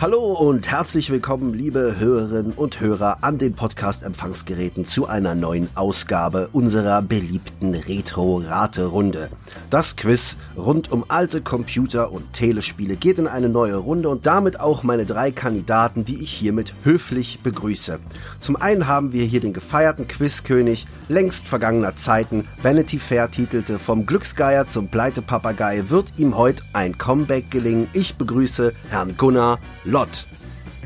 [0.00, 6.50] Hallo und herzlich willkommen, liebe Hörerinnen und Hörer an den Podcast-Empfangsgeräten zu einer neuen Ausgabe
[6.52, 9.28] unserer beliebten Retro-Rate-Runde.
[9.70, 14.60] Das Quiz rund um alte Computer- und Telespiele geht in eine neue Runde und damit
[14.60, 17.98] auch meine drei Kandidaten, die ich hiermit höflich begrüße.
[18.38, 22.46] Zum einen haben wir hier den gefeierten Quizkönig längst vergangener Zeiten.
[22.62, 27.88] Vanity Fair titelte Vom Glücksgeier zum Pleitepapagei wird ihm heute ein Comeback gelingen.
[27.94, 29.58] Ich begrüße Herrn Gunnar
[29.90, 30.26] Lott.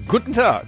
[0.07, 0.65] Guten Tag.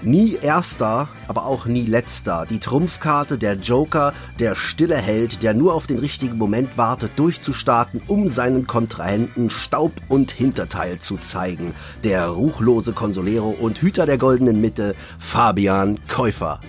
[0.00, 2.46] Nie erster, aber auch nie letzter.
[2.48, 8.00] Die Trumpfkarte, der Joker, der stille Held, der nur auf den richtigen Moment wartet, durchzustarten,
[8.06, 11.74] um seinen Kontrahenten Staub und Hinterteil zu zeigen.
[12.02, 16.62] Der ruchlose Consolero und Hüter der goldenen Mitte, Fabian Käufer.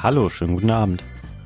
[0.00, 1.02] Hallo, schönen guten Abend.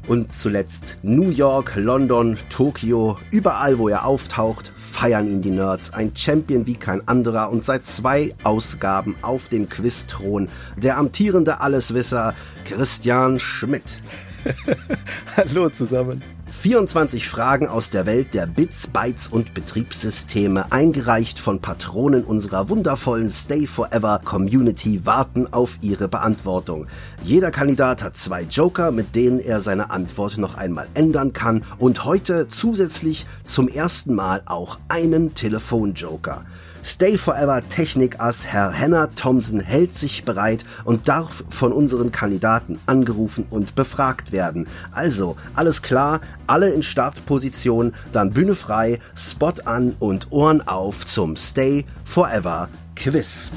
[0.07, 5.92] Und zuletzt New York, London, Tokio, überall wo er auftaucht, feiern ihn die Nerds.
[5.92, 10.48] Ein Champion wie kein anderer und seit zwei Ausgaben auf dem Quizthron.
[10.76, 14.02] Der amtierende Alleswisser Christian Schmidt.
[15.37, 16.23] Hallo zusammen.
[16.63, 23.32] 24 Fragen aus der Welt der Bits, Bytes und Betriebssysteme, eingereicht von Patronen unserer wundervollen
[23.32, 26.87] Stay Forever Community, warten auf ihre Beantwortung.
[27.24, 32.04] Jeder Kandidat hat zwei Joker, mit denen er seine Antwort noch einmal ändern kann und
[32.04, 36.45] heute zusätzlich zum ersten Mal auch einen Telefonjoker.
[36.85, 43.47] Stay Forever Technik-Ass Herr Henna Thompson hält sich bereit und darf von unseren Kandidaten angerufen
[43.51, 44.66] und befragt werden.
[44.91, 51.37] Also, alles klar, alle in Startposition, dann Bühne frei, Spot an und Ohren auf zum
[51.37, 53.53] Stay Forever Quiz.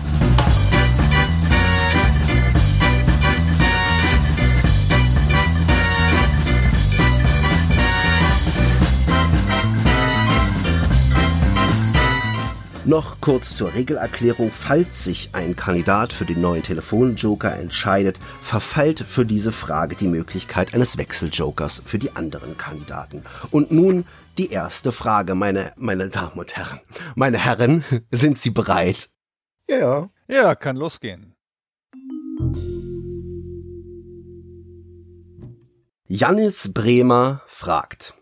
[12.87, 14.51] Noch kurz zur Regelerklärung.
[14.51, 20.75] Falls sich ein Kandidat für den neuen Telefonjoker entscheidet, verfällt für diese Frage die Möglichkeit
[20.75, 23.23] eines Wechseljokers für die anderen Kandidaten.
[23.49, 24.05] Und nun
[24.37, 26.79] die erste Frage, meine, meine Damen und Herren.
[27.15, 29.09] Meine Herren, sind Sie bereit?
[29.67, 30.09] Ja.
[30.27, 31.33] Ja, kann losgehen.
[36.07, 38.13] Jannis Bremer fragt,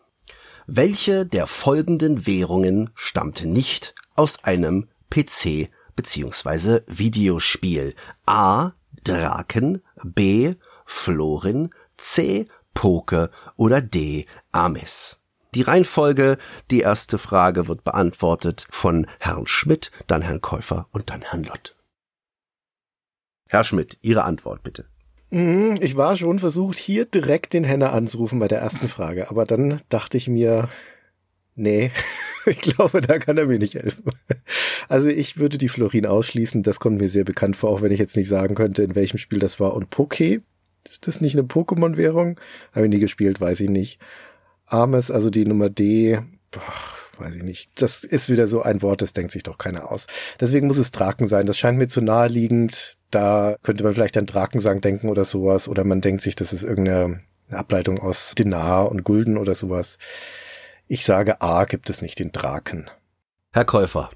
[0.68, 6.82] welche der folgenden Währungen stammt nicht aus einem PC bzw.
[6.88, 7.96] Videospiel.
[8.26, 8.72] A.
[9.04, 10.56] Draken, B.
[10.86, 12.46] Florin, C.
[12.74, 14.26] Poke oder D.
[14.52, 15.20] Amis.
[15.54, 16.38] Die Reihenfolge,
[16.72, 21.76] die erste Frage wird beantwortet von Herrn Schmidt, dann Herrn Käufer und dann Herrn Lott.
[23.48, 24.86] Herr Schmidt, Ihre Antwort bitte.
[25.30, 29.46] Mhm, ich war schon versucht, hier direkt den Henner anzurufen bei der ersten Frage, aber
[29.46, 30.70] dann dachte ich mir,
[31.56, 31.92] nee,
[32.46, 34.04] ich glaube, da kann er mir nicht helfen.
[34.90, 38.00] Also ich würde die Florin ausschließen, das kommt mir sehr bekannt vor, auch wenn ich
[38.00, 39.74] jetzt nicht sagen könnte, in welchem Spiel das war.
[39.74, 40.42] Und Poké,
[40.86, 42.40] ist das nicht eine Pokémon-Währung?
[42.74, 44.00] Habe ich nie gespielt, weiß ich nicht.
[44.66, 46.20] Armes, also die Nummer D,
[46.52, 46.62] boah,
[47.20, 47.70] weiß ich nicht.
[47.76, 50.08] Das ist wieder so ein Wort, das denkt sich doch keiner aus.
[50.40, 51.46] Deswegen muss es Draken sein.
[51.46, 52.98] Das scheint mir zu naheliegend.
[53.12, 55.68] Da könnte man vielleicht an Drakensang denken oder sowas.
[55.68, 59.98] Oder man denkt sich, das ist irgendeine Ableitung aus Dinar und Gulden oder sowas.
[60.88, 62.90] Ich sage A gibt es nicht den Draken.
[63.52, 64.10] Herr Käufer.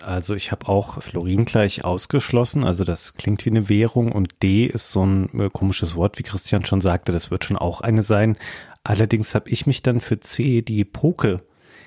[0.00, 4.66] Also ich habe auch Florin gleich ausgeschlossen, also das klingt wie eine Währung und D
[4.66, 8.02] ist so ein äh, komisches Wort, wie Christian schon sagte, das wird schon auch eine
[8.02, 8.36] sein.
[8.82, 11.42] Allerdings habe ich mich dann für C, die Poke,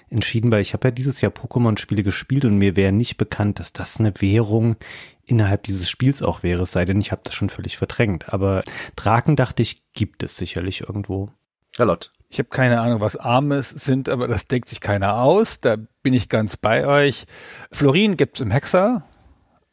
[0.09, 3.73] entschieden, weil ich habe ja dieses Jahr Pokémon-Spiele gespielt und mir wäre nicht bekannt, dass
[3.73, 4.77] das eine Währung
[5.25, 8.33] innerhalb dieses Spiels auch wäre, es sei denn, ich habe das schon völlig verdrängt.
[8.33, 8.63] Aber
[8.95, 11.29] Draken dachte ich, gibt es sicherlich irgendwo.
[11.75, 12.13] Herr Lott.
[12.29, 15.59] Ich habe keine Ahnung, was Armes sind, aber das denkt sich keiner aus.
[15.61, 17.25] Da bin ich ganz bei euch.
[17.71, 19.03] Florin gibt's im Hexer,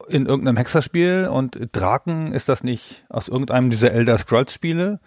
[0.09, 5.01] in irgendeinem Hexerspiel und Draken ist das nicht aus irgendeinem dieser Elder Scrolls Spiele.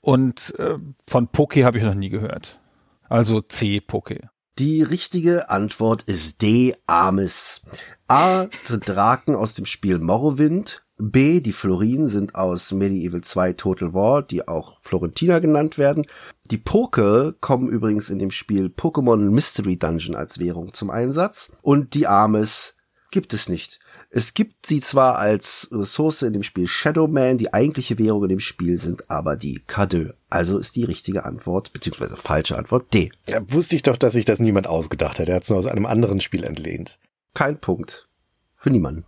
[0.00, 2.60] Und äh, von Poke habe ich noch nie gehört.
[3.08, 4.28] Also C Poke.
[4.58, 7.62] Die richtige Antwort ist D Armis.
[8.06, 10.83] A Draken aus dem Spiel Morrowind.
[10.96, 16.06] B, die Florin sind aus Medieval 2 Total War, die auch Florentina genannt werden.
[16.44, 21.50] Die Poke kommen übrigens in dem Spiel Pokémon Mystery Dungeon als Währung zum Einsatz.
[21.62, 22.76] Und die Ames
[23.10, 23.80] gibt es nicht.
[24.10, 28.38] Es gibt sie zwar als Ressource in dem Spiel Shadowman, die eigentliche Währung in dem
[28.38, 30.14] Spiel sind aber die Cadeux.
[30.30, 33.10] Also ist die richtige Antwort, beziehungsweise falsche Antwort D.
[33.26, 35.28] Ja, wusste ich doch, dass sich das niemand ausgedacht hat.
[35.28, 37.00] Er hat es nur aus einem anderen Spiel entlehnt.
[37.34, 38.08] Kein Punkt.
[38.54, 39.04] Für niemanden.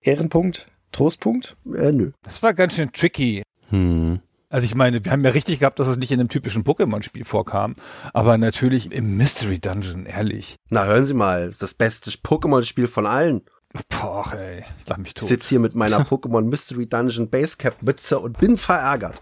[0.00, 0.68] Ehrenpunkt?
[0.94, 1.56] Trostpunkt?
[1.74, 2.12] Äh, nö.
[2.22, 3.42] Das war ganz schön tricky.
[3.70, 4.20] Hm.
[4.48, 7.24] Also ich meine, wir haben ja richtig gehabt, dass es nicht in einem typischen Pokémon-Spiel
[7.24, 7.74] vorkam,
[8.12, 10.54] aber natürlich im Mystery Dungeon, ehrlich.
[10.70, 13.42] Na, hören Sie mal, ist das beste Pokémon-Spiel von allen.
[13.88, 15.28] Boah, ey, ich lach mich Ich tot.
[15.28, 19.20] sitze hier mit meiner Pokémon Mystery Dungeon Basecap Mütze und bin verärgert.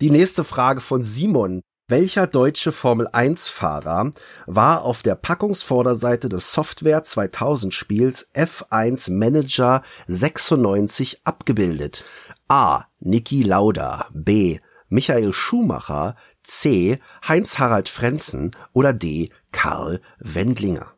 [0.00, 1.62] Die nächste Frage von Simon.
[1.90, 4.12] Welcher deutsche Formel-1-Fahrer
[4.46, 12.04] war auf der Packungsvorderseite des Software 2000 Spiels F1 Manager 96 abgebildet?
[12.46, 12.84] A.
[13.00, 14.06] Niki Lauda.
[14.12, 14.60] B.
[14.88, 16.14] Michael Schumacher.
[16.44, 17.00] C.
[17.26, 18.52] Heinz-Harald Frenzen.
[18.72, 19.32] Oder D.
[19.50, 20.94] Karl Wendlinger.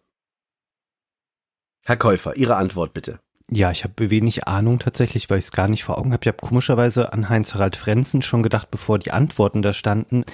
[1.86, 3.18] Herr Käufer, Ihre Antwort bitte.
[3.54, 6.22] Ja, ich habe wenig Ahnung tatsächlich, weil ich es gar nicht vor Augen habe.
[6.22, 10.24] Ich habe komischerweise an Heinz-Harald Frenzen schon gedacht, bevor die Antworten da standen.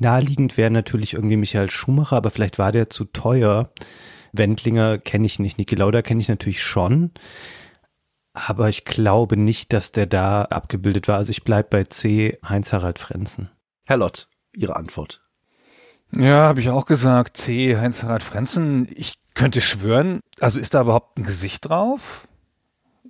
[0.00, 3.70] Naheliegend wäre natürlich irgendwie Michael Schumacher, aber vielleicht war der zu teuer.
[4.32, 7.12] Wendlinger kenne ich nicht, Niki Lauda kenne ich natürlich schon.
[8.32, 11.18] Aber ich glaube nicht, dass der da abgebildet war.
[11.18, 13.48] Also ich bleib bei C, Heinz-Harald Frenzen.
[13.86, 15.22] Herr Lott, Ihre Antwort.
[16.10, 17.36] Ja, habe ich auch gesagt.
[17.36, 17.76] C.
[17.76, 18.88] Heinz-Harald Frenzen.
[18.92, 22.26] Ich könnte schwören, also ist da überhaupt ein Gesicht drauf?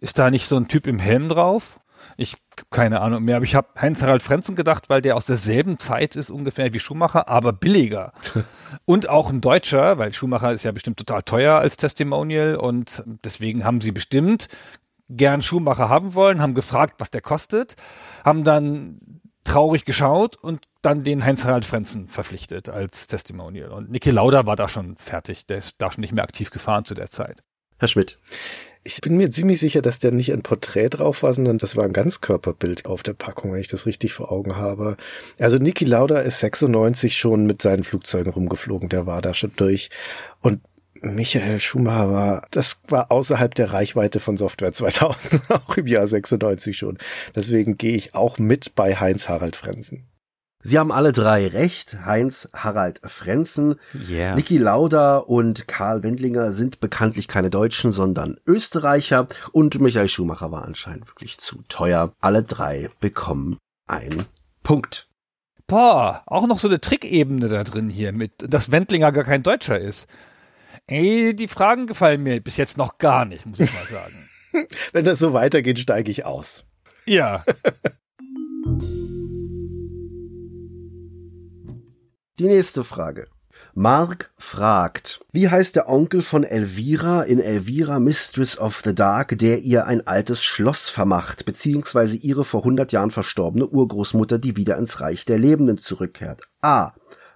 [0.00, 1.80] Ist da nicht so ein Typ im Helm drauf?
[2.16, 2.36] Ich
[2.70, 6.30] keine Ahnung mehr, aber ich habe Heinz-Harald Frenzen gedacht, weil der aus derselben Zeit ist
[6.30, 8.12] ungefähr wie Schumacher, aber billiger.
[8.84, 13.64] und auch ein Deutscher, weil Schumacher ist ja bestimmt total teuer als Testimonial und deswegen
[13.64, 14.48] haben sie bestimmt
[15.08, 17.76] gern Schumacher haben wollen, haben gefragt, was der kostet,
[18.24, 23.70] haben dann traurig geschaut und dann den Heinz-Harald Frenzen verpflichtet als Testimonial.
[23.70, 26.84] Und Niki Lauda war da schon fertig, der ist da schon nicht mehr aktiv gefahren
[26.84, 27.42] zu der Zeit.
[27.78, 28.18] Herr Schmidt.
[28.86, 31.82] Ich bin mir ziemlich sicher, dass der nicht ein Porträt drauf war, sondern das war
[31.82, 34.96] ein Ganzkörperbild auf der Packung, wenn ich das richtig vor Augen habe.
[35.40, 39.90] Also Niki Lauda ist 96 schon mit seinen Flugzeugen rumgeflogen, der war da schon durch.
[40.40, 40.60] Und
[41.02, 46.78] Michael Schumacher war, das war außerhalb der Reichweite von Software 2000, auch im Jahr 96
[46.78, 46.96] schon.
[47.34, 50.04] Deswegen gehe ich auch mit bei Heinz Harald Frenzen.
[50.66, 52.04] Sie haben alle drei recht.
[52.04, 53.76] Heinz Harald Frenzen,
[54.08, 54.34] Yeah.
[54.34, 60.64] Niki Lauda und Karl Wendlinger sind bekanntlich keine Deutschen, sondern Österreicher und Michael Schumacher war
[60.64, 62.12] anscheinend wirklich zu teuer.
[62.20, 64.24] Alle drei bekommen einen
[64.64, 65.06] Punkt.
[65.68, 69.78] Boah, auch noch so eine Trickebene da drin hier, mit, dass Wendlinger gar kein Deutscher
[69.78, 70.08] ist.
[70.88, 74.66] Ey, die Fragen gefallen mir bis jetzt noch gar nicht, muss ich mal sagen.
[74.92, 76.64] Wenn das so weitergeht, steige ich aus.
[77.04, 77.44] Ja,
[82.38, 83.28] Die nächste Frage.
[83.72, 89.60] Mark fragt, wie heißt der Onkel von Elvira in Elvira Mistress of the Dark, der
[89.60, 95.00] ihr ein altes Schloss vermacht, beziehungsweise ihre vor 100 Jahren verstorbene Urgroßmutter, die wieder ins
[95.00, 96.42] Reich der Lebenden zurückkehrt?
[96.60, 96.92] A.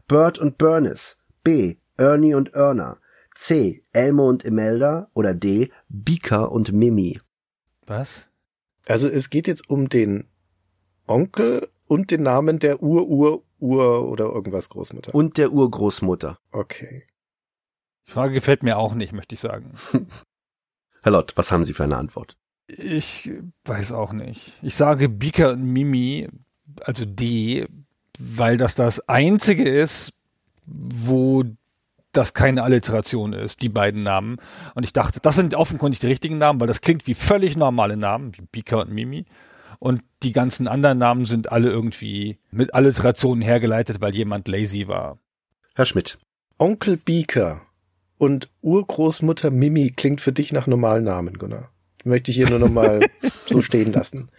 [0.06, 1.16] Bert und Bernice.
[1.42, 1.76] B.
[1.96, 2.98] Ernie und Erna.
[3.34, 3.82] C.
[3.94, 5.08] Elmo und Imelda.
[5.14, 5.70] Oder D.
[5.88, 7.20] Beaker und Mimi.
[7.86, 8.28] was?
[8.86, 10.28] Also es geht jetzt um den
[11.06, 15.14] Onkel und den Namen der Ur, Ur, oder irgendwas Großmutter.
[15.14, 16.38] Und der Urgroßmutter.
[16.50, 17.04] Okay.
[18.06, 19.72] Die Frage gefällt mir auch nicht, möchte ich sagen.
[21.02, 22.36] Herr Lott, was haben Sie für eine Antwort?
[22.66, 23.30] Ich
[23.64, 24.52] weiß auch nicht.
[24.62, 26.28] Ich sage Beaker und Mimi,
[26.82, 27.66] also D,
[28.18, 30.12] weil das das einzige ist,
[30.66, 31.44] wo
[32.12, 34.38] das keine Alliteration ist, die beiden Namen.
[34.74, 37.96] Und ich dachte, das sind offenkundig die richtigen Namen, weil das klingt wie völlig normale
[37.96, 39.26] Namen, wie Beaker und Mimi.
[39.80, 45.18] Und die ganzen anderen Namen sind alle irgendwie mit Alliterationen hergeleitet, weil jemand lazy war.
[45.74, 46.18] Herr Schmidt.
[46.58, 47.62] Onkel Beaker
[48.18, 51.70] und Urgroßmutter Mimi klingt für dich nach normalen Namen, Gunnar.
[52.04, 53.00] Möchte ich hier nur nochmal
[53.46, 54.30] so stehen lassen.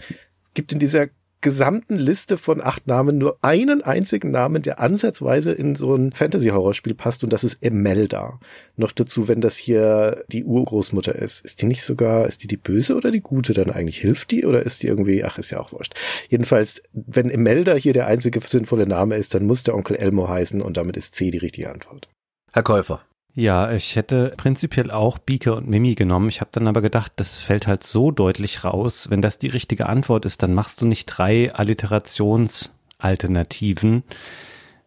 [0.43, 1.07] Es gibt in dieser
[1.41, 6.93] gesamten Liste von acht Namen nur einen einzigen Namen, der ansatzweise in so ein Fantasy-Horrorspiel
[6.93, 8.39] passt und das ist Emelda.
[8.77, 11.43] Noch dazu, wenn das hier die Urgroßmutter ist.
[11.43, 13.98] Ist die nicht sogar, ist die die böse oder die gute dann eigentlich?
[13.98, 15.93] Hilft die oder ist die irgendwie, ach, ist ja auch wurscht.
[16.29, 20.62] Jedenfalls, wenn Emelda hier der einzige sinnvolle Name ist, dann muss der Onkel Elmo heißen
[20.62, 22.07] und damit ist C die richtige Antwort.
[22.51, 23.01] Herr Käufer.
[23.33, 26.27] Ja, ich hätte prinzipiell auch Beaker und Mimi genommen.
[26.27, 29.09] Ich habe dann aber gedacht, das fällt halt so deutlich raus.
[29.09, 34.03] Wenn das die richtige Antwort ist, dann machst du nicht drei Alliterationsalternativen.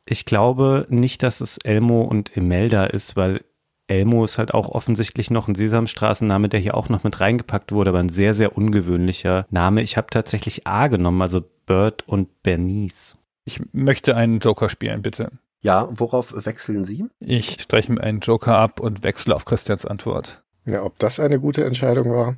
[0.04, 3.40] Ich glaube nicht, dass es Elmo und Imelda ist, weil
[3.86, 7.88] Elmo ist halt auch offensichtlich noch ein Sesamstraßenname, der hier auch noch mit reingepackt wurde,
[7.90, 9.82] aber ein sehr, sehr ungewöhnlicher Name.
[9.82, 13.16] Ich habe tatsächlich A genommen, also Bert und Bernice.
[13.46, 15.30] Ich möchte einen Joker spielen, bitte.
[15.64, 17.06] Ja, worauf wechseln Sie?
[17.20, 20.44] Ich streiche mir einen Joker ab und wechsle auf Christians Antwort.
[20.66, 22.36] Ja, ob das eine gute Entscheidung war?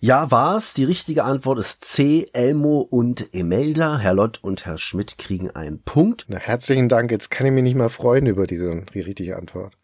[0.00, 0.74] Ja, war's.
[0.74, 2.28] Die richtige Antwort ist C.
[2.32, 3.98] Elmo und Emelda.
[3.98, 6.26] Herr Lott und Herr Schmidt kriegen einen Punkt.
[6.28, 7.10] Na, herzlichen Dank.
[7.10, 9.76] Jetzt kann ich mich nicht mal freuen über diese die richtige Antwort.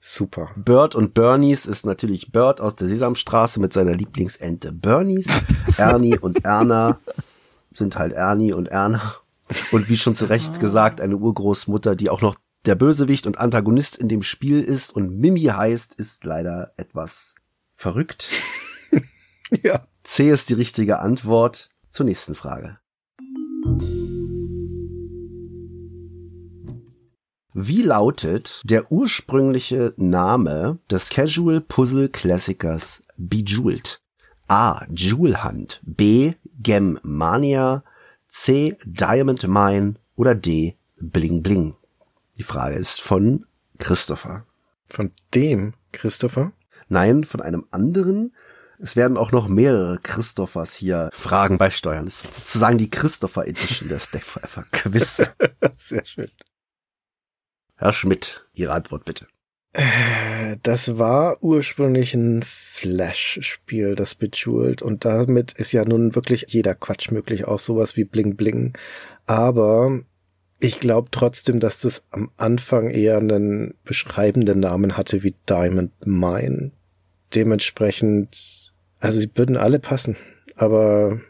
[0.00, 0.48] Super.
[0.56, 5.28] Bert und Bernies ist natürlich Bert aus der Sesamstraße mit seiner Lieblingsente Bernies.
[5.76, 7.00] Ernie und Erna
[7.70, 9.19] sind halt Ernie und Erna.
[9.72, 13.96] Und wie schon zu Recht gesagt, eine Urgroßmutter, die auch noch der Bösewicht und Antagonist
[13.96, 17.34] in dem Spiel ist und Mimi heißt, ist leider etwas
[17.74, 18.28] verrückt.
[19.64, 19.82] Ja.
[20.04, 22.78] C ist die richtige Antwort zur nächsten Frage.
[27.52, 34.00] Wie lautet der ursprüngliche Name des Casual Puzzle Klassikers Bejeweled?
[34.46, 34.84] A.
[34.94, 36.34] Jewel Hunt, B.
[36.62, 37.82] Gem Mania,
[38.30, 38.78] C.
[38.84, 40.78] Diamond Mine oder D.
[41.00, 41.74] Bling Bling?
[42.38, 43.44] Die Frage ist von
[43.78, 44.46] Christopher.
[44.88, 46.52] Von dem Christopher?
[46.88, 48.32] Nein, von einem anderen.
[48.78, 52.04] Es werden auch noch mehrere Christophers hier Fragen beisteuern.
[52.04, 55.20] Das ist sozusagen die Christopher Edition der Stay Forever Quiz.
[55.76, 56.30] Sehr schön.
[57.74, 59.26] Herr Schmidt, Ihre Antwort bitte.
[59.72, 64.82] Äh, Das war ursprünglich ein Flash-Spiel, das Bejeweled.
[64.82, 68.76] Und damit ist ja nun wirklich jeder Quatsch möglich, auch sowas wie Bling Bling.
[69.26, 70.00] Aber
[70.58, 76.72] ich glaube trotzdem, dass das am Anfang eher einen beschreibenden Namen hatte wie Diamond Mine.
[77.34, 80.16] Dementsprechend, also sie würden alle passen.
[80.56, 81.20] Aber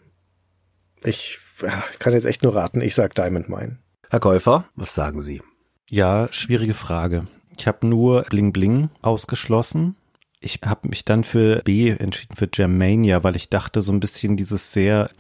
[1.05, 2.81] ich ja, kann jetzt echt nur raten.
[2.81, 3.79] Ich sag Diamond Mine.
[4.09, 5.43] Herr Käufer, was sagen Sie?
[5.89, 7.27] Ja, schwierige Frage.
[7.61, 9.95] Ich habe nur Bling Bling ausgeschlossen.
[10.41, 14.39] Ich habe mich dann für B entschieden, für Germania, weil ich dachte, so ein bisschen
[14.39, 15.11] dieses sehr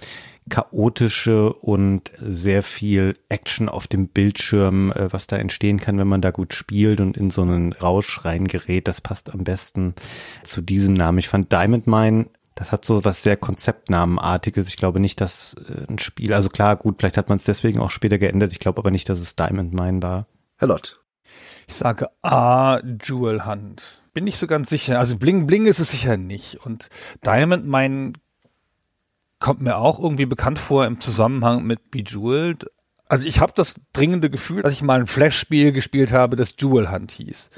[0.48, 6.22] chaotische und sehr viel Action auf dem Bildschirm, äh, was da entstehen kann, wenn man
[6.22, 9.94] da gut spielt und in so einen Rausch reingerät, das passt am besten
[10.42, 11.18] zu diesem Namen.
[11.18, 14.68] Ich fand Diamond Mine das hat so was sehr Konzeptnamenartiges.
[14.68, 17.80] Ich glaube nicht, dass äh, ein Spiel, also klar, gut, vielleicht hat man es deswegen
[17.80, 18.52] auch später geändert.
[18.52, 20.26] Ich glaube aber nicht, dass es Diamond Mine war.
[20.56, 20.99] Herr Lott.
[21.68, 23.82] Ich sage A, Jewel Hunt.
[24.12, 24.98] Bin nicht so ganz sicher.
[24.98, 26.64] Also Bling Bling ist es sicher nicht.
[26.64, 26.88] Und
[27.24, 28.14] Diamond Mine
[29.38, 32.66] kommt mir auch irgendwie bekannt vor im Zusammenhang mit Bejeweled.
[33.08, 36.92] Also ich habe das dringende Gefühl, dass ich mal ein Flash-Spiel gespielt habe, das Jewel
[36.92, 37.50] Hunt hieß.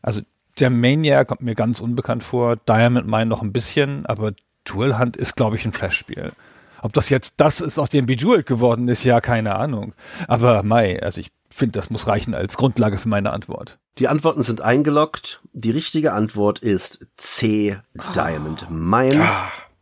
[0.00, 0.22] Also
[0.54, 4.32] Germania kommt mir ganz unbekannt vor, Diamond Mine noch ein bisschen, aber
[4.66, 6.32] Jewel Hunt ist, glaube ich, ein Flash-Spiel.
[6.80, 9.94] Ob das jetzt das ist, aus dem Bejeweled geworden ist, ja, keine Ahnung.
[10.26, 13.78] Aber Mai, also ich finde, das muss reichen als Grundlage für meine Antwort.
[13.98, 15.40] Die Antworten sind eingeloggt.
[15.52, 17.78] Die richtige Antwort ist C.
[18.14, 19.26] Diamond Mine.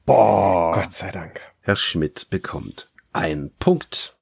[0.07, 0.73] Boah.
[0.73, 1.41] Gott sei Dank.
[1.61, 4.17] Herr Schmidt bekommt einen Punkt.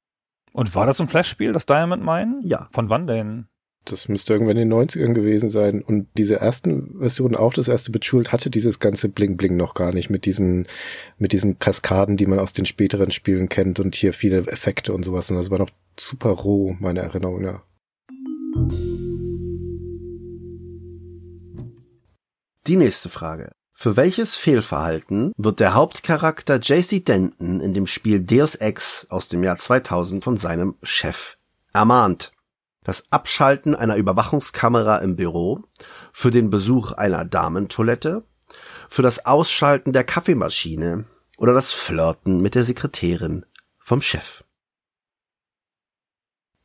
[0.52, 2.40] Und war das ein Flash-Spiel, das Diamond Mine?
[2.42, 2.68] Ja.
[2.72, 3.48] Von wann denn?
[3.84, 5.82] Das müsste irgendwann in den 90ern gewesen sein.
[5.82, 10.08] Und diese ersten Versionen, auch das erste Bejeweled, hatte dieses ganze Bling-Bling noch gar nicht
[10.08, 10.66] mit diesen,
[11.18, 15.04] mit diesen Kaskaden, die man aus den späteren Spielen kennt und hier viele Effekte und
[15.04, 15.30] sowas.
[15.30, 17.62] Und das war noch super roh, meine Erinnerung, ja.
[22.66, 23.52] Die nächste Frage.
[23.76, 29.42] Für welches Fehlverhalten wird der Hauptcharakter JC Denton in dem Spiel Deus Ex aus dem
[29.42, 31.36] Jahr 2000 von seinem Chef
[31.72, 32.33] ermahnt?
[32.84, 35.64] Das Abschalten einer Überwachungskamera im Büro,
[36.12, 38.24] für den Besuch einer Damentoilette,
[38.88, 41.06] für das Ausschalten der Kaffeemaschine
[41.38, 43.46] oder das Flirten mit der Sekretärin
[43.78, 44.44] vom Chef.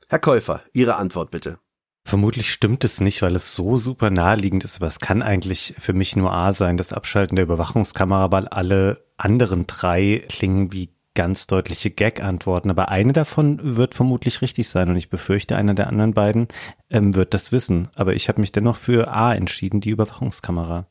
[0.08, 1.58] Herr Käufer, Ihre Antwort bitte.
[2.04, 5.94] Vermutlich stimmt es nicht, weil es so super naheliegend ist, aber es kann eigentlich für
[5.94, 11.48] mich nur A sein, das Abschalten der Überwachungskamera, weil alle anderen drei klingen wie ganz
[11.48, 16.14] deutliche Gag-Antworten, aber eine davon wird vermutlich richtig sein und ich befürchte, einer der anderen
[16.14, 16.48] beiden
[16.90, 17.90] ähm, wird das wissen.
[17.96, 20.88] Aber ich habe mich dennoch für A entschieden, die Überwachungskamera.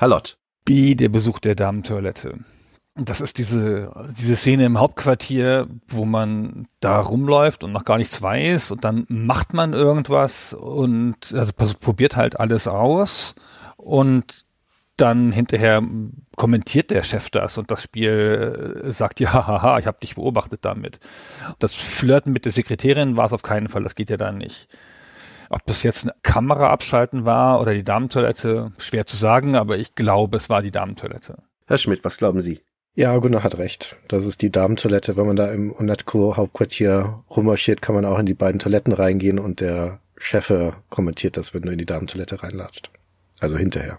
[0.00, 0.38] Lott.
[0.64, 2.38] B, der Besuch der Damentoilette.
[2.94, 8.20] Das ist diese, diese Szene im Hauptquartier, wo man da rumläuft und noch gar nichts
[8.20, 13.36] weiß und dann macht man irgendwas und also probiert halt alles aus
[13.76, 14.47] und
[15.00, 15.82] dann hinterher
[16.36, 20.64] kommentiert der Chef das und das Spiel äh, sagt, ja, haha, ich habe dich beobachtet
[20.64, 21.00] damit.
[21.58, 24.68] Das Flirten mit der Sekretärin war es auf keinen Fall, das geht ja dann nicht.
[25.50, 29.94] Ob das jetzt eine Kamera abschalten war oder die Damentoilette, schwer zu sagen, aber ich
[29.94, 31.38] glaube, es war die Damentoilette.
[31.66, 32.60] Herr Schmidt, was glauben Sie?
[32.94, 33.96] Ja, Gunnar hat recht.
[34.08, 35.16] Das ist die Damentoilette.
[35.16, 39.60] Wenn man da im Onatco-Hauptquartier rummarschiert, kann man auch in die beiden Toiletten reingehen und
[39.60, 40.52] der Chef
[40.90, 42.90] kommentiert das, wenn du in die Damentoilette reinlatscht.
[43.38, 43.98] Also hinterher.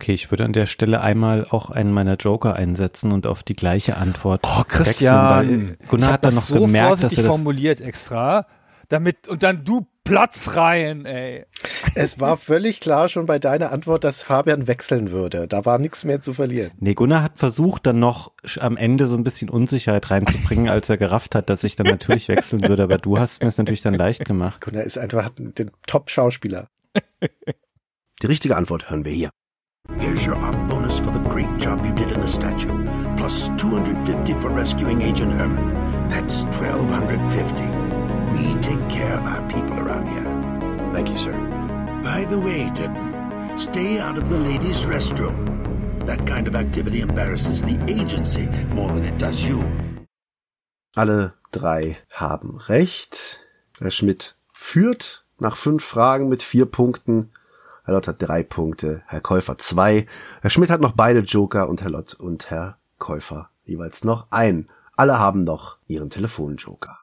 [0.00, 3.52] Okay, ich würde an der Stelle einmal auch einen meiner Joker einsetzen und auf die
[3.54, 4.40] gleiche Antwort.
[4.44, 8.46] Oh, Christian, Gunnar ich hat dann noch so gemerkt, dass vorsichtig er das formuliert extra,
[8.88, 11.44] damit und dann du Platz rein, ey.
[11.94, 15.46] Es war völlig klar schon bei deiner Antwort, dass Fabian wechseln würde.
[15.46, 16.70] Da war nichts mehr zu verlieren.
[16.78, 20.96] Nee, Gunnar hat versucht, dann noch am Ende so ein bisschen Unsicherheit reinzubringen, als er
[20.96, 23.92] gerafft hat, dass ich dann natürlich wechseln würde, aber du hast mir es natürlich dann
[23.92, 24.62] leicht gemacht.
[24.62, 26.68] Gunnar ist einfach den Top-Schauspieler.
[28.22, 29.28] Die richtige Antwort hören wir hier.
[29.98, 32.84] Here's your op bonus for the great job you did in the statue,
[33.16, 35.74] plus 250 for rescuing Agent Herman.
[36.08, 37.62] That's 1250.
[38.32, 40.92] We take care of our people around here.
[40.92, 41.32] Thank you, sir.
[42.04, 46.06] By the way, Denton, stay out of the ladies' restroom.
[46.06, 49.62] That kind of activity embarrasses the agency more than it does you.
[50.96, 53.44] Alle drei haben recht.
[53.78, 57.30] Herr Schmidt führt nach fünf Fragen mit vier Punkten.
[57.90, 60.06] Herr Lott hat drei Punkte, Herr Käufer zwei.
[60.42, 64.68] Herr Schmidt hat noch beide Joker und Herr Lott und Herr Käufer jeweils noch ein.
[64.94, 67.00] Alle haben noch ihren Telefonjoker.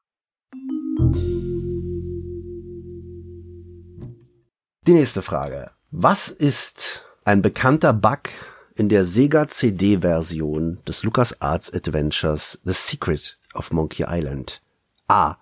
[4.88, 5.72] Die nächste Frage.
[5.91, 8.29] Was ist ein bekannter Bug
[8.75, 14.62] in der Sega CD-Version des LucasArts Adventures The Secret of Monkey Island?
[15.10, 15.36] A.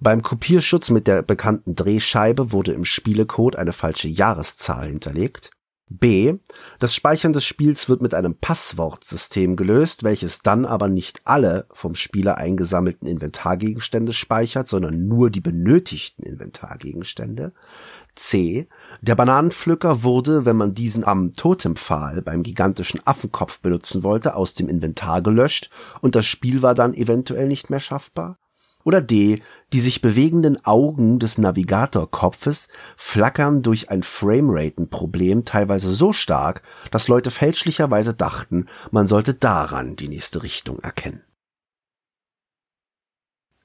[0.00, 5.50] Beim Kopierschutz mit der bekannten Drehscheibe wurde im Spielecode eine falsche Jahreszahl hinterlegt.
[5.88, 6.34] B.
[6.80, 11.94] Das Speichern des Spiels wird mit einem Passwortsystem gelöst, welches dann aber nicht alle vom
[11.94, 17.52] Spieler eingesammelten Inventargegenstände speichert, sondern nur die benötigten Inventargegenstände.
[18.16, 18.68] C.
[19.00, 24.68] Der Bananenpflücker wurde, wenn man diesen am Totempfahl beim gigantischen Affenkopf benutzen wollte, aus dem
[24.68, 28.38] Inventar gelöscht und das Spiel war dann eventuell nicht mehr schaffbar.
[28.86, 29.42] Oder D.
[29.72, 36.62] Die sich bewegenden Augen des Navigatorkopfes flackern durch ein Frameraten-Problem teilweise so stark,
[36.92, 41.24] dass Leute fälschlicherweise dachten, man sollte daran die nächste Richtung erkennen.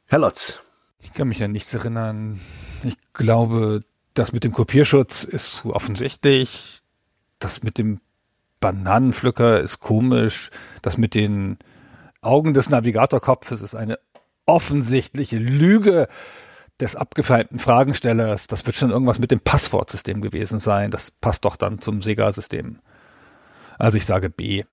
[0.07, 0.61] Herr Lotz.
[1.03, 2.41] Ich kann mich an nichts erinnern.
[2.83, 3.83] Ich glaube,
[4.15, 6.81] das mit dem Kopierschutz ist zu offensichtlich.
[7.37, 7.99] Das mit dem
[8.59, 10.49] Bananenpflücker ist komisch.
[10.81, 11.59] Das mit den
[12.21, 13.99] Augen des Navigatorkopfes ist eine
[14.45, 16.07] offensichtliche Lüge
[16.79, 18.47] des abgefeimten Fragenstellers.
[18.47, 20.91] Das wird schon irgendwas mit dem Passwortsystem gewesen sein.
[20.91, 22.79] Das passt doch dann zum Sega-System.
[23.77, 24.63] Also ich sage B.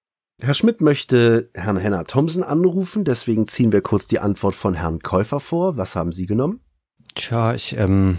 [0.41, 5.01] Herr Schmidt möchte Herrn Henner Thompson anrufen, deswegen ziehen wir kurz die Antwort von Herrn
[5.01, 5.77] Käufer vor.
[5.77, 6.61] Was haben Sie genommen?
[7.15, 8.19] Tja, ich ähm,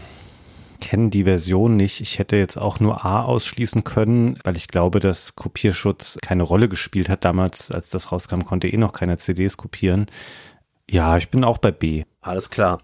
[0.82, 2.02] kenne die Version nicht.
[2.02, 6.68] Ich hätte jetzt auch nur A ausschließen können, weil ich glaube, dass Kopierschutz keine Rolle
[6.68, 7.24] gespielt hat.
[7.24, 10.08] Damals, als das rauskam, konnte eh noch keine CDs kopieren.
[10.90, 12.04] Ja, ich bin auch bei B.
[12.22, 12.80] Alles klar.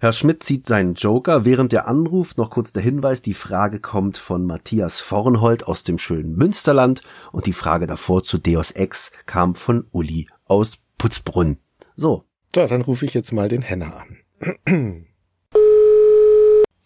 [0.00, 1.44] Herr Schmidt zieht seinen Joker.
[1.44, 5.98] Während der Anruf noch kurz der Hinweis, die Frage kommt von Matthias Vornhold aus dem
[5.98, 11.58] schönen Münsterland und die Frage davor zu Deus Ex kam von Uli aus Putzbrunn.
[11.96, 12.24] So.
[12.54, 15.04] Ja, dann rufe ich jetzt mal den Henner an.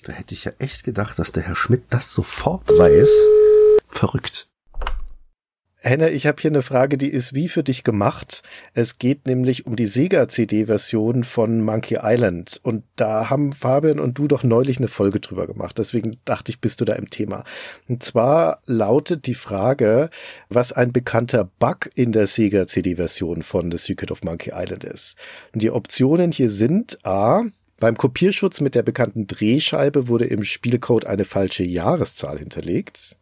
[0.02, 3.10] Da hätte ich ja echt gedacht, dass der Herr Schmidt das sofort weiß.
[3.86, 4.48] Verrückt.
[5.86, 8.42] Henna, ich habe hier eine Frage, die ist wie für dich gemacht.
[8.72, 12.58] Es geht nämlich um die Sega-CD-Version von Monkey Island.
[12.62, 15.76] Und da haben Fabian und du doch neulich eine Folge drüber gemacht.
[15.76, 17.44] Deswegen dachte ich, bist du da im Thema.
[17.86, 20.08] Und zwar lautet die Frage,
[20.48, 25.18] was ein bekannter Bug in der Sega-CD-Version von The Secret of Monkey Island ist.
[25.52, 27.44] Und die Optionen hier sind A,
[27.78, 33.18] beim Kopierschutz mit der bekannten Drehscheibe wurde im Spielcode eine falsche Jahreszahl hinterlegt.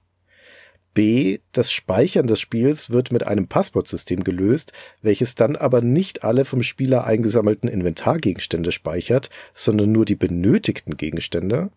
[0.94, 1.38] B.
[1.52, 6.62] Das Speichern des Spiels wird mit einem Passwortsystem gelöst, welches dann aber nicht alle vom
[6.62, 11.70] Spieler eingesammelten Inventargegenstände speichert, sondern nur die benötigten Gegenstände.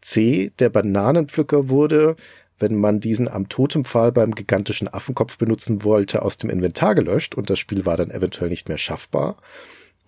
[0.00, 0.52] C.
[0.58, 2.16] Der Bananenpflücker wurde,
[2.58, 7.50] wenn man diesen am Totempfahl beim gigantischen Affenkopf benutzen wollte, aus dem Inventar gelöscht und
[7.50, 9.36] das Spiel war dann eventuell nicht mehr schaffbar.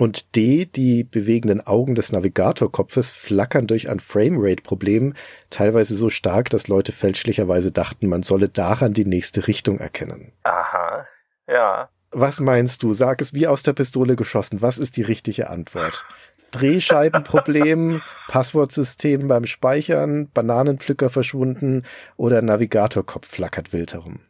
[0.01, 5.13] Und D, die bewegenden Augen des Navigatorkopfes flackern durch ein Framerate-Problem
[5.51, 10.33] teilweise so stark, dass Leute fälschlicherweise dachten, man solle daran die nächste Richtung erkennen.
[10.45, 11.07] Aha,
[11.47, 11.91] ja.
[12.13, 12.95] Was meinst du?
[12.95, 14.63] Sag es wie aus der Pistole geschossen.
[14.63, 16.07] Was ist die richtige Antwort?
[16.53, 21.85] Drehscheibenproblem, Passwortsystem beim Speichern, Bananenpflücker verschwunden
[22.17, 24.21] oder Navigatorkopf flackert wild herum?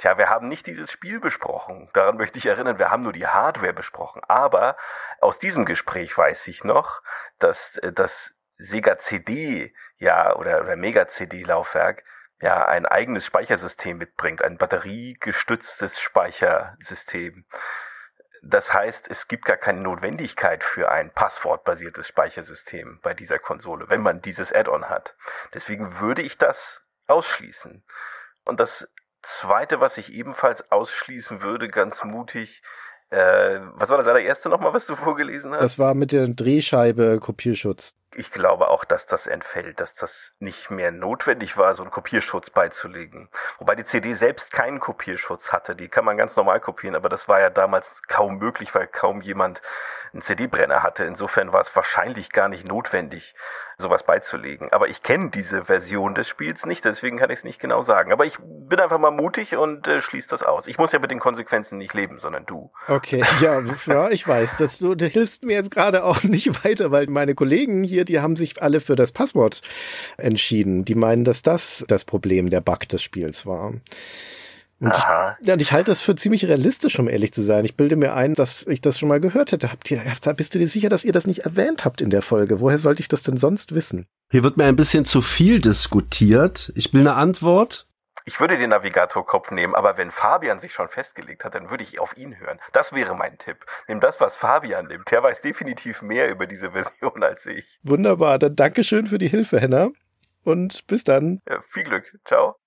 [0.00, 1.90] Tja, wir haben nicht dieses Spiel besprochen.
[1.92, 4.22] Daran möchte ich erinnern, wir haben nur die Hardware besprochen.
[4.28, 4.78] Aber
[5.20, 7.02] aus diesem Gespräch weiß ich noch,
[7.38, 12.02] dass äh, das Sega CD, ja, oder, oder Mega CD Laufwerk,
[12.40, 17.44] ja, ein eigenes Speichersystem mitbringt, ein batteriegestütztes Speichersystem.
[18.42, 24.00] Das heißt, es gibt gar keine Notwendigkeit für ein passwortbasiertes Speichersystem bei dieser Konsole, wenn
[24.00, 25.14] man dieses Add-on hat.
[25.52, 27.84] Deswegen würde ich das ausschließen.
[28.46, 28.88] Und das
[29.22, 32.62] Zweite, was ich ebenfalls ausschließen würde, ganz mutig,
[33.10, 35.62] äh, was war das allererste nochmal, was du vorgelesen hast?
[35.62, 37.96] Das war mit der Drehscheibe Kopierschutz.
[38.14, 42.50] Ich glaube auch, dass das entfällt, dass das nicht mehr notwendig war, so einen Kopierschutz
[42.50, 43.28] beizulegen.
[43.58, 45.74] Wobei die CD selbst keinen Kopierschutz hatte.
[45.74, 49.20] Die kann man ganz normal kopieren, aber das war ja damals kaum möglich, weil kaum
[49.20, 49.60] jemand
[50.12, 51.04] einen CD-Brenner hatte.
[51.04, 53.34] Insofern war es wahrscheinlich gar nicht notwendig,
[53.80, 54.68] sowas beizulegen.
[54.72, 58.12] Aber ich kenne diese Version des Spiels nicht, deswegen kann ich es nicht genau sagen.
[58.12, 60.66] Aber ich bin einfach mal mutig und äh, schließe das aus.
[60.66, 62.70] Ich muss ja mit den Konsequenzen nicht leben, sondern du.
[62.86, 64.56] Okay, ja, ja ich weiß.
[64.56, 68.20] Das, du, du hilfst mir jetzt gerade auch nicht weiter, weil meine Kollegen hier, die
[68.20, 69.62] haben sich alle für das Passwort
[70.16, 70.84] entschieden.
[70.84, 73.72] Die meinen, dass das das Problem der Bug des Spiels war.
[74.80, 75.36] Und Aha.
[75.40, 77.66] Ich, ja, und ich halte das für ziemlich realistisch, um ehrlich zu sein.
[77.66, 79.70] Ich bilde mir ein, dass ich das schon mal gehört hätte.
[79.70, 80.02] Habt ihr,
[80.34, 82.60] bist du dir sicher, dass ihr das nicht erwähnt habt in der Folge?
[82.60, 84.06] Woher sollte ich das denn sonst wissen?
[84.30, 86.72] Hier wird mir ein bisschen zu viel diskutiert.
[86.74, 87.86] Ich will eine Antwort.
[88.24, 91.98] Ich würde den Navigator-Kopf nehmen, aber wenn Fabian sich schon festgelegt hat, dann würde ich
[91.98, 92.58] auf ihn hören.
[92.72, 93.64] Das wäre mein Tipp.
[93.88, 95.10] Nimm das, was Fabian nimmt.
[95.10, 97.80] Der weiß definitiv mehr über diese Version als ich.
[97.82, 98.38] Wunderbar.
[98.38, 99.88] Dann Dankeschön für die Hilfe, Henna.
[100.42, 101.40] Und bis dann.
[101.48, 102.16] Ja, viel Glück.
[102.24, 102.59] Ciao.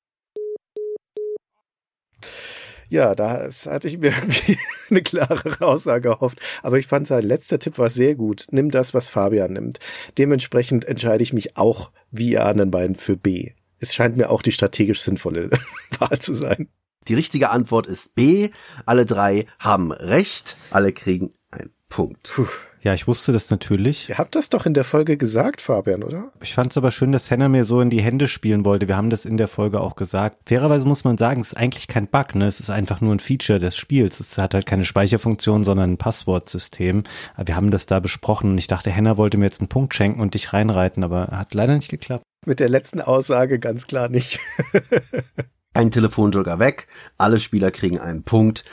[2.94, 4.56] Ja, da hatte ich mir irgendwie
[4.92, 6.38] eine klarere Aussage erhofft.
[6.62, 8.46] Aber ich fand sein letzter Tipp war sehr gut.
[8.52, 9.80] Nimm das, was Fabian nimmt.
[10.20, 13.54] Dementsprechend entscheide ich mich auch wie ihr anderen beiden für B.
[13.80, 15.50] Es scheint mir auch die strategisch sinnvolle
[15.98, 16.70] Wahl zu sein.
[17.08, 18.52] Die richtige Antwort ist B.
[18.86, 20.56] Alle drei haben recht.
[20.70, 22.34] Alle kriegen einen Punkt.
[22.36, 22.46] Puh.
[22.84, 24.10] Ja, ich wusste das natürlich.
[24.10, 26.34] Ihr habt das doch in der Folge gesagt, Fabian, oder?
[26.42, 28.90] Ich fand es aber schön, dass Henna mir so in die Hände spielen wollte.
[28.90, 30.50] Wir haben das in der Folge auch gesagt.
[30.50, 32.46] Fairerweise muss man sagen, es ist eigentlich kein Bug, ne?
[32.46, 34.20] Es ist einfach nur ein Feature des Spiels.
[34.20, 37.04] Es hat halt keine Speicherfunktion, sondern ein Passwortsystem.
[37.36, 39.94] Aber wir haben das da besprochen und ich dachte, Henna wollte mir jetzt einen Punkt
[39.94, 42.26] schenken und dich reinreiten, aber hat leider nicht geklappt.
[42.46, 44.42] Mit der letzten Aussage ganz klar nicht.
[45.74, 46.88] Ein Telefonjoker weg.
[47.18, 48.66] Alle Spieler kriegen einen Punkt.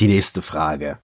[0.00, 0.98] Die nächste Frage.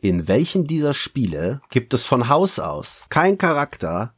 [0.00, 4.14] In welchem dieser Spiele gibt es von Haus aus kein Charakter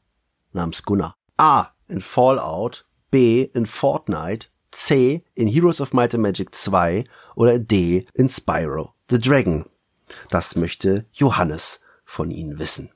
[0.53, 1.16] namens Gunnar?
[1.37, 1.69] A.
[1.88, 3.43] In Fallout, B.
[3.55, 5.25] In Fortnite, C.
[5.35, 8.07] In Heroes of Might and Magic 2 oder D.
[8.14, 9.64] In Spyro the Dragon?
[10.31, 12.90] Das möchte Johannes von Ihnen wissen.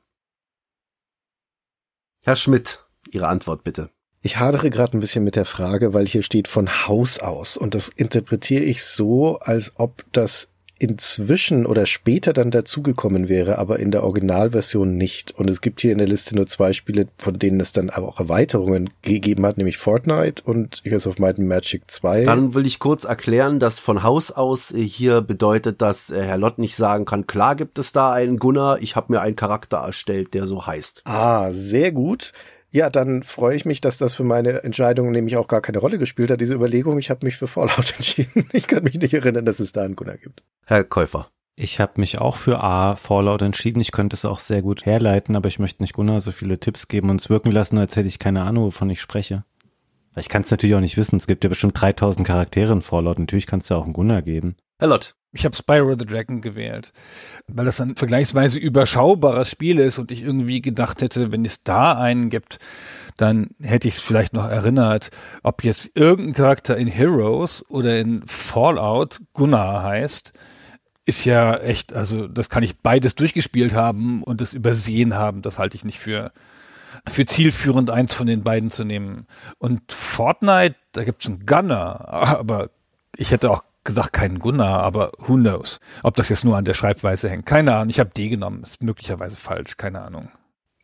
[2.23, 3.91] Herr Schmidt, Ihre Antwort bitte.
[4.23, 7.75] Ich hadere gerade ein bisschen mit der Frage, weil hier steht von Haus aus und
[7.75, 10.49] das interpretiere ich so, als ob das
[10.85, 15.33] inzwischen oder später dann dazugekommen wäre, aber in der Originalversion nicht.
[15.33, 18.07] Und es gibt hier in der Liste nur zwei Spiele, von denen es dann aber
[18.07, 22.25] auch Erweiterungen gegeben hat, nämlich Fortnite und Heroes of Might and Magic 2.
[22.25, 26.77] Dann will ich kurz erklären, dass von Haus aus hier bedeutet, dass Herr Lott nicht
[26.77, 30.47] sagen kann, klar gibt es da einen Gunnar, ich habe mir einen Charakter erstellt, der
[30.47, 31.01] so heißt.
[31.07, 32.35] Ah, sehr gut.
[32.75, 35.97] Ja, dann freue ich mich, dass das für meine Entscheidung nämlich auch gar keine Rolle
[35.97, 36.99] gespielt hat, diese Überlegung.
[36.99, 38.49] Ich habe mich für Fallout entschieden.
[38.53, 40.43] Ich kann mich nicht erinnern, dass es da einen Gunnar gibt.
[40.67, 41.29] Herr Käufer.
[41.55, 43.81] Ich habe mich auch für A, Fallout entschieden.
[43.81, 46.89] Ich könnte es auch sehr gut herleiten, aber ich möchte nicht Gunnar so viele Tipps
[46.89, 49.45] geben und es wirken lassen, als hätte ich keine Ahnung, wovon ich spreche.
[50.17, 51.15] Ich kann es natürlich auch nicht wissen.
[51.15, 53.21] Es gibt ja bestimmt 3000 Charaktere in Fallout.
[53.21, 54.57] Natürlich kannst du auch einen Gunnar geben.
[54.81, 55.15] Herr Lott.
[55.35, 56.93] Ich habe Spyro the Dragon gewählt,
[57.49, 61.93] weil das ein vergleichsweise überschaubares Spiel ist und ich irgendwie gedacht hätte, wenn es da
[61.93, 62.59] einen gibt,
[63.17, 65.11] dann hätte ich es vielleicht noch erinnert,
[65.43, 70.33] ob jetzt irgendein Charakter in Heroes oder in Fallout Gunnar heißt,
[71.05, 75.59] ist ja echt, also das kann ich beides durchgespielt haben und das übersehen haben, das
[75.59, 76.33] halte ich nicht für
[77.09, 79.27] für zielführend, eins von den beiden zu nehmen.
[79.59, 82.71] Und Fortnite, da gibt's einen Gunner, aber
[83.17, 86.75] ich hätte auch gesagt keinen Gunnar, aber who knows, ob das jetzt nur an der
[86.75, 87.47] Schreibweise hängt.
[87.47, 90.31] Keine Ahnung, ich habe D genommen, ist möglicherweise falsch, keine Ahnung.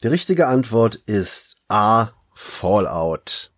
[0.02, 3.52] Die richtige Antwort ist A, Fallout.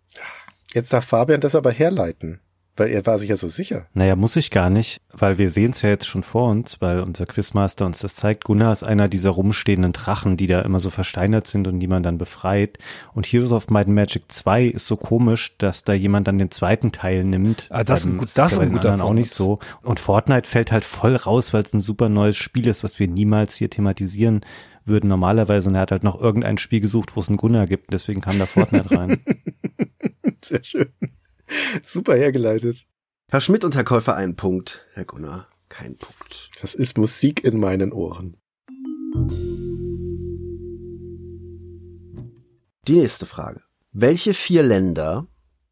[0.73, 2.41] Jetzt darf Fabian das aber herleiten.
[2.75, 3.85] Weil er war sich ja so sicher.
[3.93, 7.01] Naja, muss ich gar nicht, weil wir sehen es ja jetzt schon vor uns, weil
[7.01, 8.45] unser Quizmaster uns das zeigt.
[8.45, 12.01] Gunnar ist einer dieser rumstehenden Drachen, die da immer so versteinert sind und die man
[12.01, 12.79] dann befreit.
[13.13, 16.49] Und Heroes of Might and Magic 2 ist so komisch, dass da jemand dann den
[16.49, 17.67] zweiten Teil nimmt.
[17.69, 19.59] Ah, das ist ein, gut, das ist ein guter auch nicht so.
[19.83, 23.07] Und Fortnite fällt halt voll raus, weil es ein super neues Spiel ist, was wir
[23.07, 24.41] niemals hier thematisieren
[24.83, 25.69] würden normalerweise.
[25.69, 27.93] Und er hat halt noch irgendein Spiel gesucht, wo es einen Gunnar gibt.
[27.93, 29.19] Deswegen kam da Fortnite rein.
[30.43, 30.89] Sehr schön.
[31.83, 32.85] Super hergeleitet.
[33.29, 34.85] Herr Schmidt und Herr Käufer einen Punkt.
[34.93, 36.49] Herr Gunnar, kein Punkt.
[36.61, 38.37] Das ist Musik in meinen Ohren.
[42.87, 43.61] Die nächste Frage.
[43.91, 45.27] Welche vier Länder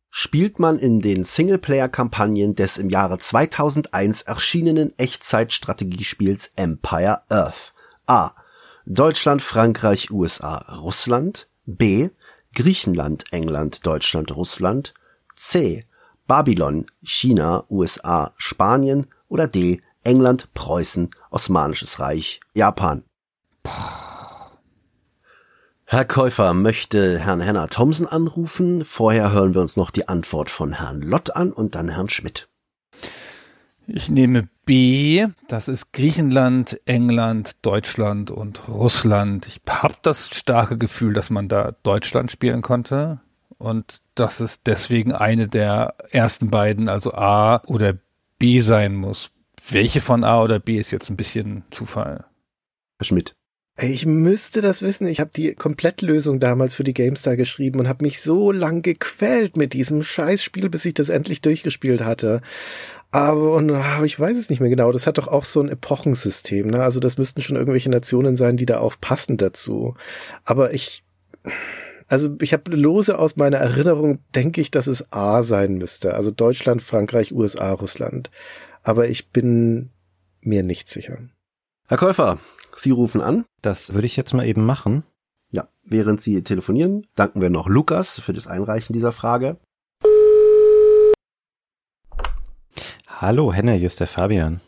[0.10, 7.74] spielt man in den Singleplayer-Kampagnen des im Jahre 2001 erschienenen Echtzeitstrategiespiels Empire Earth?
[8.08, 8.32] A.
[8.86, 11.48] Deutschland, Frankreich, USA, Russland.
[11.66, 12.10] B.
[12.54, 14.94] Griechenland, England, Deutschland, Russland.
[15.44, 15.86] C.
[16.28, 19.82] Babylon, China, USA, Spanien oder D.
[20.04, 23.04] England, Preußen, Osmanisches Reich, Japan.
[25.86, 28.86] Herr Käufer möchte Herrn Henner Thomsen anrufen.
[28.86, 32.48] Vorher hören wir uns noch die Antwort von Herrn Lott an und dann Herrn Schmidt.
[33.88, 39.48] Ich nehme B, das ist Griechenland, England, Deutschland und Russland.
[39.48, 43.20] Ich habe das starke Gefühl, dass man da Deutschland spielen konnte
[43.62, 47.98] und dass es deswegen eine der ersten beiden, also A oder
[48.40, 49.32] B sein muss.
[49.70, 52.26] Welche von A oder B ist jetzt ein bisschen Zufall?
[52.98, 53.36] Herr Schmidt.
[53.78, 55.08] Ich müsste das wissen.
[55.08, 59.56] Ich habe die Komplettlösung damals für die GameStar geschrieben und habe mich so lang gequält
[59.56, 62.42] mit diesem Scheißspiel, bis ich das endlich durchgespielt hatte.
[63.12, 64.92] Aber und ah, ich weiß es nicht mehr genau.
[64.92, 66.68] Das hat doch auch so ein Epochensystem.
[66.68, 66.82] Ne?
[66.84, 69.96] Also das müssten schon irgendwelche Nationen sein, die da auch passen dazu.
[70.44, 71.04] Aber ich,
[72.12, 76.14] also ich habe lose aus meiner Erinnerung, denke ich, dass es A sein müsste.
[76.14, 78.30] Also Deutschland, Frankreich, USA, Russland.
[78.84, 79.92] Aber ich bin
[80.42, 81.20] mir nicht sicher.
[81.88, 82.40] Herr Käufer,
[82.76, 83.46] Sie rufen an.
[83.62, 85.04] Das würde ich jetzt mal eben machen.
[85.52, 89.56] Ja, während Sie telefonieren, danken wir noch Lukas für das Einreichen dieser Frage.
[93.08, 94.60] Hallo, Henne, hier ist der Fabian.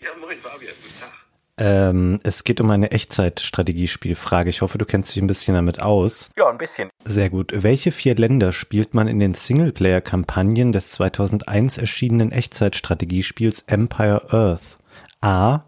[0.00, 1.10] Ja, moin, Fabian, guten Tag.
[1.58, 4.48] Ähm, es geht um eine Echtzeitstrategiespielfrage.
[4.48, 6.30] Ich hoffe, du kennst dich ein bisschen damit aus.
[6.36, 6.88] Ja, ein bisschen.
[7.04, 7.52] Sehr gut.
[7.54, 14.78] Welche vier Länder spielt man in den Singleplayer-Kampagnen des 2001 erschienenen Echtzeitstrategiespiels Empire Earth?
[15.20, 15.64] A.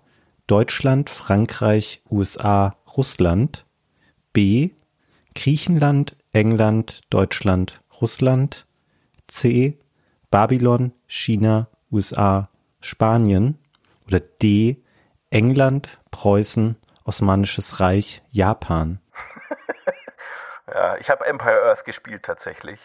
[0.46, 3.66] Deutschland, Frankreich, USA, Russland.
[4.32, 4.70] B.
[5.34, 8.66] Griechenland, England, Deutschland, Russland.
[9.28, 9.78] C.
[10.30, 12.48] Babylon, China, USA,
[12.80, 13.58] Spanien.
[14.06, 14.83] Oder D.
[15.34, 19.00] England, Preußen, Osmanisches Reich, Japan.
[20.66, 22.80] Ja, ich habe Empire Earth gespielt tatsächlich.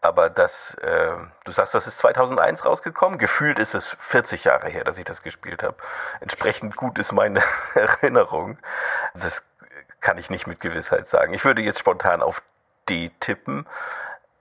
[0.00, 1.12] Aber das, äh,
[1.44, 3.18] du sagst, das ist 2001 rausgekommen.
[3.18, 5.76] Gefühlt ist es 40 Jahre her, dass ich das gespielt habe.
[6.20, 7.40] Entsprechend gut ist meine
[7.74, 8.58] Erinnerung.
[9.14, 9.44] Das
[10.00, 11.32] kann ich nicht mit Gewissheit sagen.
[11.32, 12.42] Ich würde jetzt spontan auf
[12.88, 13.66] D tippen.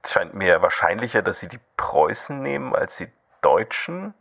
[0.01, 4.15] Es scheint mir wahrscheinlicher, dass sie die Preußen nehmen als die Deutschen.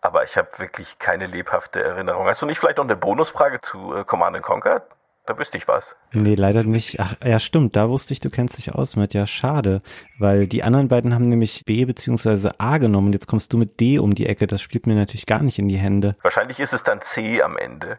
[0.00, 2.26] Aber ich habe wirklich keine lebhafte Erinnerung.
[2.26, 4.82] Hast du nicht vielleicht noch eine Bonusfrage zu äh, Command Conquer?
[5.26, 5.94] Da wüsste ich was.
[6.12, 7.00] Nee, leider nicht.
[7.00, 7.76] Ach, ja, stimmt.
[7.76, 9.12] Da wusste ich, du kennst dich aus mit.
[9.12, 9.82] Ja, schade.
[10.18, 12.52] Weil die anderen beiden haben nämlich B bzw.
[12.56, 13.12] A genommen.
[13.12, 14.46] Jetzt kommst du mit D um die Ecke.
[14.46, 16.16] Das spielt mir natürlich gar nicht in die Hände.
[16.22, 17.98] Wahrscheinlich ist es dann C am Ende.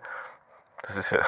[0.81, 1.19] Das ist ja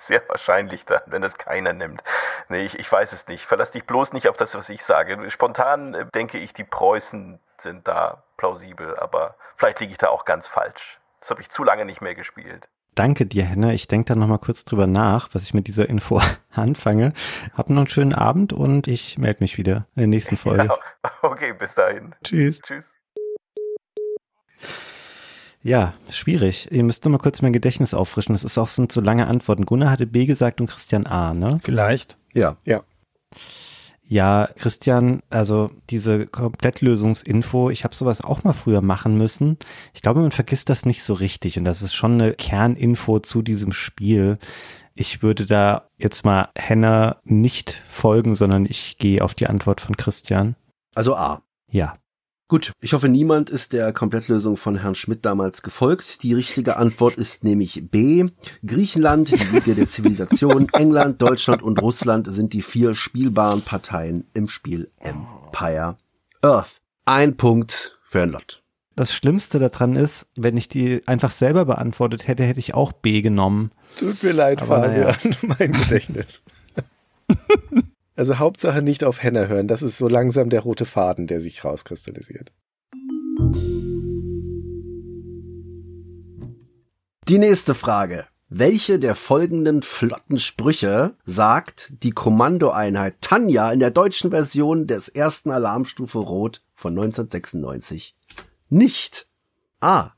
[0.06, 2.02] sehr wahrscheinlich dann, wenn das keiner nimmt.
[2.48, 3.44] Nee, ich, ich weiß es nicht.
[3.44, 5.30] Verlass dich bloß nicht auf das, was ich sage.
[5.30, 10.24] Spontan äh, denke ich, die Preußen sind da plausibel, aber vielleicht liege ich da auch
[10.24, 10.98] ganz falsch.
[11.20, 12.66] Das habe ich zu lange nicht mehr gespielt.
[12.94, 13.74] Danke dir, Henne.
[13.74, 17.12] Ich denke da nochmal kurz drüber nach, was ich mit dieser Info anfange.
[17.54, 20.64] Hab noch einen schönen Abend und ich melde mich wieder in der nächsten Folge.
[20.64, 20.78] Ja,
[21.22, 22.14] okay, bis dahin.
[22.22, 22.60] Tschüss.
[22.60, 22.99] Tschüss.
[25.62, 26.68] Ja, schwierig.
[26.70, 28.34] Ihr müsst nur mal kurz mein Gedächtnis auffrischen.
[28.34, 29.66] Das ist auch sind so lange Antworten.
[29.66, 31.60] Gunnar hatte B gesagt und Christian A, ne?
[31.62, 32.16] Vielleicht.
[32.32, 32.56] Ja.
[32.64, 32.82] Ja.
[34.02, 39.56] Ja, Christian, also diese Komplettlösungsinfo, ich habe sowas auch mal früher machen müssen.
[39.94, 43.40] Ich glaube, man vergisst das nicht so richtig und das ist schon eine Kerninfo zu
[43.40, 44.38] diesem Spiel.
[44.96, 49.96] Ich würde da jetzt mal Henna nicht folgen, sondern ich gehe auf die Antwort von
[49.96, 50.56] Christian.
[50.96, 51.42] Also A.
[51.70, 51.94] Ja.
[52.50, 56.24] Gut, ich hoffe, niemand ist der Komplettlösung von Herrn Schmidt damals gefolgt.
[56.24, 58.26] Die richtige Antwort ist nämlich B.
[58.66, 64.48] Griechenland, die Wiege der Zivilisation, England, Deutschland und Russland sind die vier spielbaren Parteien im
[64.48, 65.96] Spiel Empire
[66.42, 66.80] Earth.
[67.04, 68.64] Ein Punkt für Herrn Lott.
[68.96, 73.20] Das Schlimmste daran ist, wenn ich die einfach selber beantwortet hätte, hätte ich auch B
[73.20, 73.70] genommen.
[73.96, 75.12] Tut mir leid, Aber naja.
[75.12, 76.42] Fabian, mein Gedächtnis.
[78.20, 79.66] also Hauptsache nicht auf Henna hören.
[79.66, 82.52] Das ist so langsam der rote Faden, der sich rauskristallisiert.
[87.28, 88.26] Die nächste Frage.
[88.50, 95.50] Welche der folgenden flotten Sprüche sagt die Kommandoeinheit Tanja in der deutschen Version des ersten
[95.50, 98.16] Alarmstufe Rot von 1996
[98.68, 99.28] nicht?
[99.80, 100.10] A.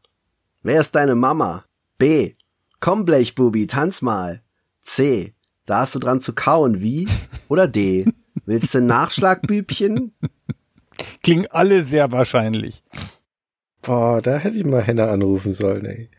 [0.63, 1.67] Wer ist deine Mama?
[1.99, 2.35] B.
[2.81, 4.43] Komm, Blechbubi, tanz mal.
[4.81, 5.37] C.
[5.67, 7.09] Da hast du dran zu kauen, wie?
[7.49, 8.07] Oder D.
[8.47, 10.13] Willst du ein Nachschlagbübchen?
[11.23, 12.83] Klingen alle sehr wahrscheinlich.
[13.81, 16.11] Boah, da hätte ich mal Henna anrufen sollen, ey.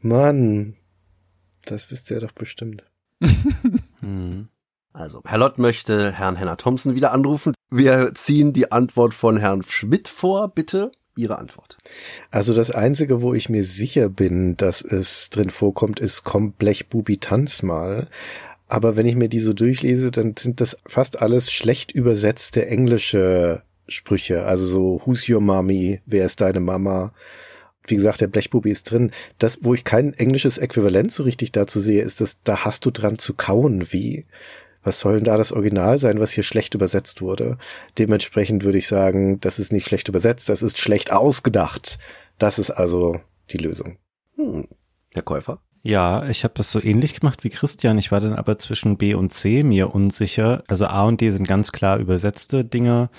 [0.00, 0.76] Mann,
[1.64, 2.84] das wisst ihr doch bestimmt.
[4.96, 7.52] Also, Herr Lott möchte Herrn Henner Thompson wieder anrufen.
[7.68, 10.92] Wir ziehen die Antwort von Herrn Schmidt vor, bitte.
[11.16, 11.76] Ihre Antwort.
[12.30, 17.18] Also das Einzige, wo ich mir sicher bin, dass es drin vorkommt, ist Komm Blechbubi
[17.18, 18.08] tanz mal.
[18.66, 23.62] Aber wenn ich mir die so durchlese, dann sind das fast alles schlecht übersetzte englische
[23.86, 24.44] Sprüche.
[24.44, 26.00] Also so Who's your mommy?
[26.06, 27.12] Wer ist deine Mama?
[27.86, 29.12] Wie gesagt, der Blechbubi ist drin.
[29.38, 32.90] Das, wo ich kein englisches Äquivalent so richtig dazu sehe, ist das, da hast du
[32.90, 33.92] dran zu kauen.
[33.92, 34.24] Wie?
[34.84, 37.58] Was soll denn da das Original sein, was hier schlecht übersetzt wurde?
[37.98, 41.98] Dementsprechend würde ich sagen, das ist nicht schlecht übersetzt, das ist schlecht ausgedacht.
[42.38, 43.20] Das ist also
[43.50, 43.96] die Lösung.
[44.36, 44.68] Hm.
[45.14, 45.60] Herr Käufer?
[45.82, 47.98] Ja, ich habe das so ähnlich gemacht wie Christian.
[47.98, 50.62] Ich war dann aber zwischen B und C mir unsicher.
[50.66, 53.10] Also A und D sind ganz klar übersetzte Dinge.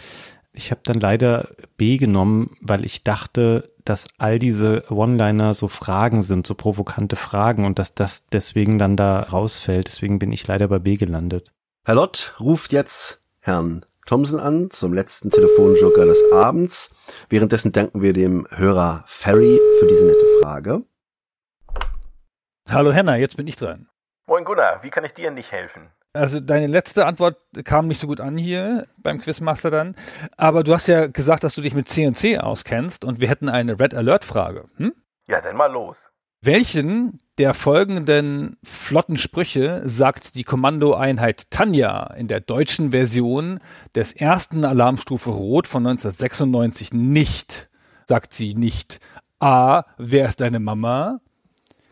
[0.51, 6.23] Ich habe dann leider B genommen, weil ich dachte, dass all diese One-Liner so Fragen
[6.23, 9.85] sind, so provokante Fragen und dass das deswegen dann da rausfällt.
[9.85, 11.51] Deswegen bin ich leider bei B gelandet.
[11.87, 16.89] Herr Lott ruft jetzt Herrn Thompson an zum letzten Telefonjoker des Abends.
[17.29, 20.81] Währenddessen danken wir dem Hörer Ferry für diese nette Frage.
[22.67, 23.87] Hallo Henna, jetzt bin ich dran.
[24.25, 25.91] Moin Gunnar, wie kann ich dir nicht helfen?
[26.13, 29.95] Also deine letzte Antwort kam nicht so gut an hier beim Quizmaster dann.
[30.37, 33.29] Aber du hast ja gesagt, dass du dich mit C und C auskennst und wir
[33.29, 34.69] hätten eine Red Alert Frage.
[34.77, 34.95] Hm?
[35.27, 36.09] Ja, dann mal los.
[36.45, 43.59] Welchen der folgenden flotten Sprüche sagt die Kommandoeinheit Tanja in der deutschen Version
[43.95, 47.71] des ersten Alarmstufe Rot von 1996 nicht?
[48.05, 48.99] Sagt sie nicht
[49.39, 51.19] A, wer ist deine Mama?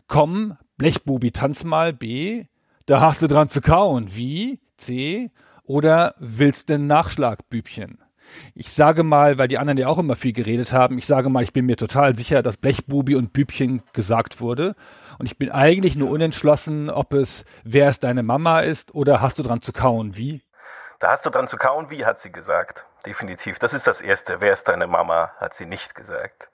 [0.06, 1.92] Komm, Blechbubi, tanz mal.
[1.92, 2.44] B,
[2.86, 4.14] da hast du dran zu kauen.
[4.14, 4.60] Wie?
[4.76, 5.32] C,
[5.64, 8.03] oder willst du einen Nachschlag, Bübchen?
[8.54, 11.42] Ich sage mal, weil die anderen ja auch immer viel geredet haben, ich sage mal,
[11.42, 14.74] ich bin mir total sicher, dass Blechbubi und Bübchen gesagt wurde.
[15.18, 19.38] Und ich bin eigentlich nur unentschlossen, ob es wer ist deine Mama ist oder hast
[19.38, 20.42] du dran zu kauen, wie?
[20.98, 22.86] Da hast du dran zu kauen, wie, hat sie gesagt.
[23.04, 23.58] Definitiv.
[23.58, 24.40] Das ist das Erste.
[24.40, 26.48] Wer ist deine Mama, hat sie nicht gesagt.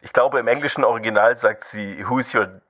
[0.00, 2.60] Ich glaube, im englischen Original sagt sie, who's your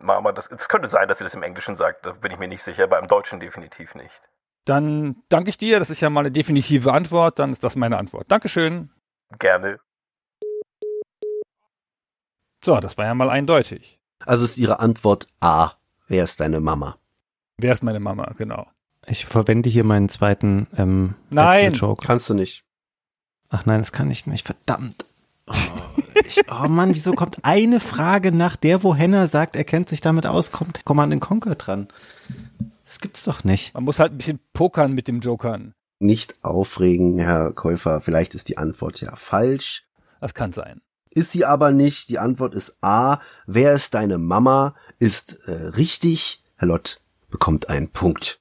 [0.00, 0.32] Mama?
[0.32, 2.62] Das, es könnte sein, dass sie das im Englischen sagt, da bin ich mir nicht
[2.62, 4.20] sicher, aber im Deutschen definitiv nicht.
[4.64, 7.98] Dann danke ich dir, das ist ja mal eine definitive Antwort, dann ist das meine
[7.98, 8.30] Antwort.
[8.30, 8.90] Dankeschön.
[9.38, 9.78] Gerne.
[12.64, 14.00] So, das war ja mal eindeutig.
[14.20, 15.72] Also ist Ihre Antwort A.
[16.08, 16.96] Wer ist deine Mama?
[17.58, 18.66] Wer ist meine Mama, genau.
[19.06, 21.74] Ich verwende hier meinen zweiten ähm, Nein.
[21.74, 22.06] Joke.
[22.06, 22.64] Kannst du nicht.
[23.50, 24.46] Ach nein, das kann ich nicht.
[24.46, 25.04] Verdammt.
[25.46, 25.52] Oh,
[26.26, 30.00] ich, oh Mann, wieso kommt eine Frage nach der, wo Henner sagt, er kennt sich
[30.00, 31.88] damit aus, kommt Command Conquer dran?
[32.94, 33.74] Das gibt's doch nicht.
[33.74, 35.74] Man muss halt ein bisschen pokern mit dem Jokern.
[35.98, 38.00] Nicht aufregen, Herr Käufer.
[38.00, 39.88] Vielleicht ist die Antwort ja falsch.
[40.20, 40.80] Das kann sein.
[41.10, 42.08] Ist sie aber nicht.
[42.08, 43.18] Die Antwort ist A.
[43.48, 44.76] Wer ist deine Mama?
[45.00, 46.44] Ist äh, richtig.
[46.54, 48.38] Herr Lott bekommt einen Punkt.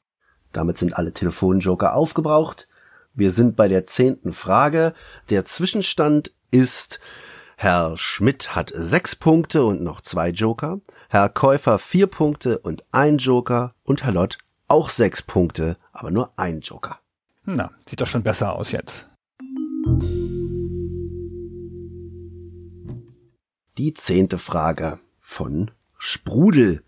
[0.52, 2.68] Damit sind alle Telefonjoker aufgebraucht.
[3.16, 4.94] Wir sind bei der zehnten Frage.
[5.32, 7.00] Der Zwischenstand ist
[7.64, 13.20] Herr Schmidt hat sechs Punkte und noch zwei Joker, Herr Käufer vier Punkte und ein
[13.20, 14.38] Joker und Herr Lott
[14.74, 17.00] auch sechs Punkte, aber nur ein Joker.
[17.46, 19.08] Na, sieht doch schon besser aus jetzt.
[23.78, 26.84] Die zehnte Frage von Sprudel.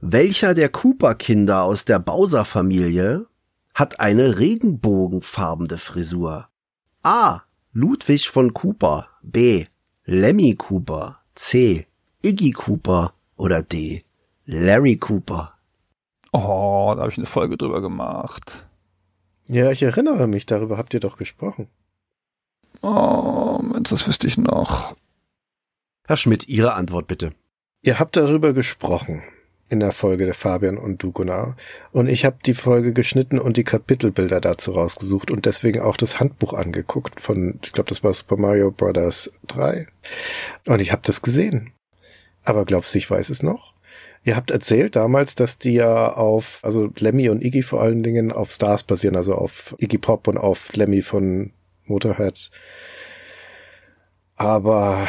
[0.00, 3.26] Welcher der Cooper-Kinder aus der Bowser-Familie
[3.74, 6.48] hat eine regenbogenfarbene Frisur?
[7.02, 7.40] A.
[7.72, 9.08] Ludwig von Cooper.
[9.22, 9.66] B.
[10.04, 11.18] Lemmy Cooper.
[11.34, 11.88] C.
[12.22, 13.14] Iggy Cooper.
[13.36, 14.04] Oder D.
[14.44, 15.51] Larry Cooper.
[16.32, 18.66] Oh, da habe ich eine Folge drüber gemacht.
[19.46, 21.68] Ja, ich erinnere mich, darüber habt ihr doch gesprochen.
[22.80, 24.96] Oh, Mensch, das wüsste ich noch.
[26.06, 27.32] Herr Schmidt, Ihre Antwort bitte.
[27.82, 29.22] Ihr habt darüber gesprochen
[29.68, 31.56] in der Folge der Fabian und du, Gunnar.
[31.92, 36.20] Und ich habe die Folge geschnitten und die Kapitelbilder dazu rausgesucht und deswegen auch das
[36.20, 39.30] Handbuch angeguckt von, ich glaube, das war Super Mario Bros.
[39.46, 39.86] 3.
[40.66, 41.72] Und ich habe das gesehen.
[42.44, 43.72] Aber glaubst du, ich weiß es noch?
[44.24, 48.30] Ihr habt erzählt damals, dass die ja auf, also Lemmy und Iggy vor allen Dingen
[48.30, 51.52] auf Stars basieren, also auf Iggy Pop und auf Lemmy von
[51.86, 52.52] Motorheads.
[54.36, 55.08] Aber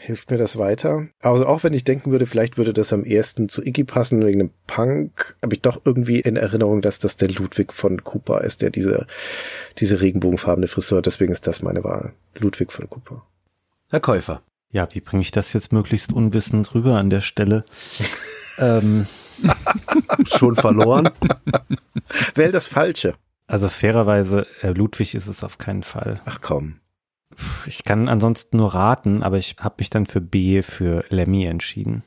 [0.00, 1.06] hilft mir das weiter?
[1.20, 4.40] Also auch wenn ich denken würde, vielleicht würde das am ehesten zu Iggy passen wegen
[4.40, 8.60] dem Punk, habe ich doch irgendwie in Erinnerung, dass das der Ludwig von Cooper ist,
[8.60, 9.06] der diese,
[9.78, 12.12] diese regenbogenfarbene Frisur, deswegen ist das meine Wahl.
[12.34, 13.24] Ludwig von Cooper.
[13.88, 14.42] Herr Käufer.
[14.70, 17.64] Ja, wie bringe ich das jetzt möglichst unwissend rüber an der Stelle?
[18.58, 19.06] ähm,
[20.24, 21.10] Schon verloren.
[22.34, 23.14] Wähl das Falsche.
[23.46, 26.20] also fairerweise, äh, Ludwig ist es auf keinen Fall.
[26.24, 26.80] Ach komm.
[27.66, 32.02] Ich kann ansonsten nur raten, aber ich habe mich dann für B, für Lemmy entschieden.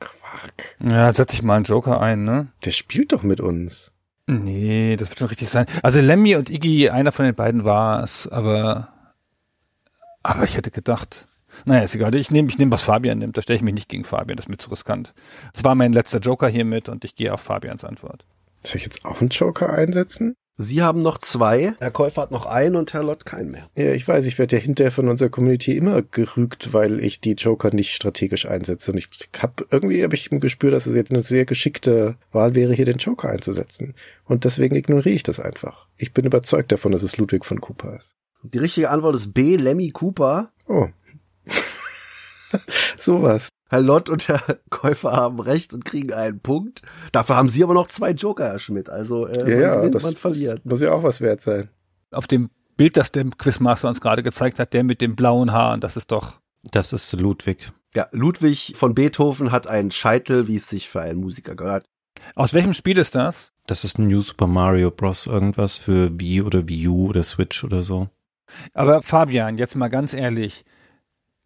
[0.00, 0.76] Quark.
[0.82, 2.48] Ja, setz ich mal einen Joker ein, ne?
[2.64, 3.92] Der spielt doch mit uns.
[4.26, 5.66] Nee, das wird schon richtig sein.
[5.82, 8.88] Also Lemmy und Iggy, einer von den beiden war es, aber
[10.24, 11.26] aber ich hätte gedacht,
[11.64, 12.14] naja, ist egal.
[12.14, 13.36] Ich nehme, ich nehme, was Fabian nimmt.
[13.36, 15.14] Da stelle ich mich nicht gegen Fabian, das ist mir zu riskant.
[15.52, 18.24] Das war mein letzter Joker hiermit und ich gehe auf Fabians Antwort.
[18.64, 20.36] Soll ich jetzt auch einen Joker einsetzen?
[20.56, 21.74] Sie haben noch zwei.
[21.80, 23.70] Herr Käufer hat noch einen und Herr Lott keinen mehr.
[23.74, 27.32] Ja, ich weiß, ich werde ja hinterher von unserer Community immer gerügt, weil ich die
[27.32, 28.92] Joker nicht strategisch einsetze.
[28.92, 29.08] Und ich
[29.40, 32.84] habe irgendwie habe ich ein Gespür, dass es jetzt eine sehr geschickte Wahl wäre, hier
[32.84, 33.94] den Joker einzusetzen.
[34.24, 35.88] Und deswegen ignoriere ich das einfach.
[35.96, 38.14] Ich bin überzeugt davon, dass es Ludwig von Cooper ist.
[38.42, 40.50] Die richtige Antwort ist B, Lemmy Cooper.
[40.68, 40.88] Oh,
[42.98, 43.48] Sowas.
[43.70, 44.40] Herr Lott und Herr
[44.70, 46.82] Käufer haben recht und kriegen einen Punkt.
[47.12, 48.90] Dafür haben Sie aber noch zwei Joker, Herr Schmidt.
[48.90, 50.64] Also äh, Ja, man ja, gewinnt, das man verliert.
[50.64, 51.68] muss ja auch was wert sein.
[52.10, 55.80] Auf dem Bild, das der Quizmaster uns gerade gezeigt hat, der mit dem blauen Haaren,
[55.80, 56.40] das ist doch.
[56.70, 57.72] Das ist Ludwig.
[57.94, 61.84] Ja, Ludwig von Beethoven hat einen Scheitel, wie es sich für einen Musiker gehört.
[62.34, 63.52] Aus welchem Spiel ist das?
[63.66, 65.26] Das ist ein New Super Mario Bros.
[65.26, 68.08] irgendwas für Wii oder Wii U oder Switch oder so.
[68.74, 70.64] Aber Fabian, jetzt mal ganz ehrlich,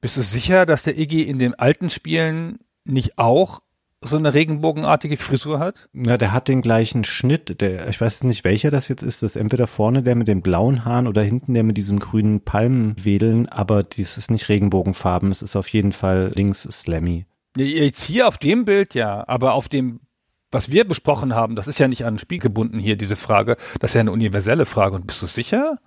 [0.06, 3.58] bist du sicher, dass der Iggy in den alten Spielen nicht auch
[4.00, 5.88] so eine regenbogenartige Frisur hat?
[5.94, 7.60] Ja, der hat den gleichen Schnitt.
[7.60, 9.24] Der, ich weiß nicht, welcher das jetzt ist.
[9.24, 12.40] Das ist entweder vorne der mit den blauen Haaren oder hinten der mit diesem grünen
[12.40, 13.48] Palmenwedeln.
[13.48, 15.32] Aber dies ist nicht Regenbogenfarben.
[15.32, 17.26] Es ist auf jeden Fall links Slammy.
[17.56, 19.98] Jetzt hier auf dem Bild ja, aber auf dem,
[20.52, 23.56] was wir besprochen haben, das ist ja nicht an ein Spiel gebunden hier, diese Frage.
[23.80, 24.94] Das ist ja eine universelle Frage.
[24.94, 25.80] Und bist du sicher?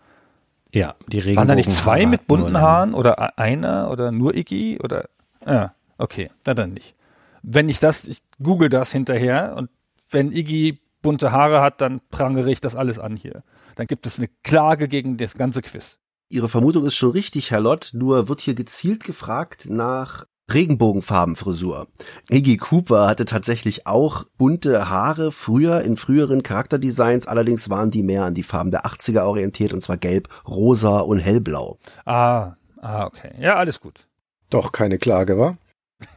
[0.72, 1.38] Ja, die Regenbogen.
[1.38, 5.10] Waren da nicht zwei mit bunten Haaren oder einer oder nur Iggy oder?
[5.46, 6.96] Ja, okay, na dann nicht.
[7.42, 9.70] Wenn ich das, ich google das hinterher und
[10.12, 13.44] wenn Iggy bunte Haare hat, dann prangere ich das alles an hier.
[13.76, 15.98] Dann gibt es eine Klage gegen das ganze Quiz.
[16.28, 21.88] Ihre Vermutung ist schon richtig, Herr Lott, nur wird hier gezielt gefragt nach Regenbogenfarbenfrisur.
[22.30, 28.24] Iggy Cooper hatte tatsächlich auch bunte Haare früher in früheren Charakterdesigns, allerdings waren die mehr
[28.24, 31.78] an die Farben der 80er orientiert und zwar gelb, rosa und hellblau.
[32.06, 33.32] Ah, ah, okay.
[33.40, 34.08] Ja, alles gut.
[34.50, 35.58] Doch keine Klage, wa?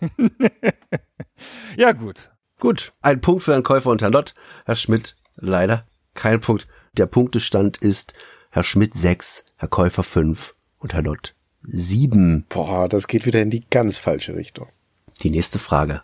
[1.77, 2.31] Ja, gut.
[2.61, 4.35] Gut, ein Punkt für Herrn Käufer und Herrn Lott.
[4.65, 6.69] Herr Schmidt, leider kein Punkt.
[6.97, 8.15] Der Punktestand ist
[8.51, 11.35] Herr Schmidt 6, Herr Käufer 5 und Herr Lott
[11.65, 12.47] 7.
[12.49, 14.69] Boah, das geht wieder in die ganz falsche Richtung.
[15.23, 16.03] Die nächste Frage.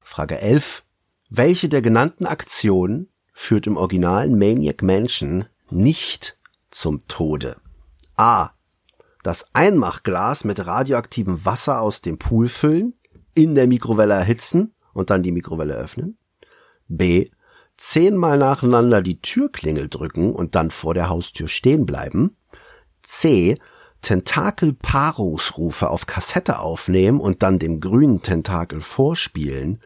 [0.00, 0.84] Frage 11.
[1.28, 6.38] Welche der genannten Aktionen führt im originalen Maniac Mansion nicht
[6.70, 7.56] zum Tode?
[8.16, 8.50] A.
[9.24, 12.94] Das Einmachglas mit radioaktivem Wasser aus dem Pool füllen,
[13.34, 16.18] in der Mikrowelle erhitzen und dann die Mikrowelle öffnen.
[16.86, 17.30] B.
[17.76, 22.36] Zehnmal nacheinander die Türklingel drücken und dann vor der Haustür stehen bleiben.
[23.02, 23.58] C.
[24.00, 29.82] Tentakelpaarungsrufe auf Kassette aufnehmen und dann dem grünen Tentakel vorspielen.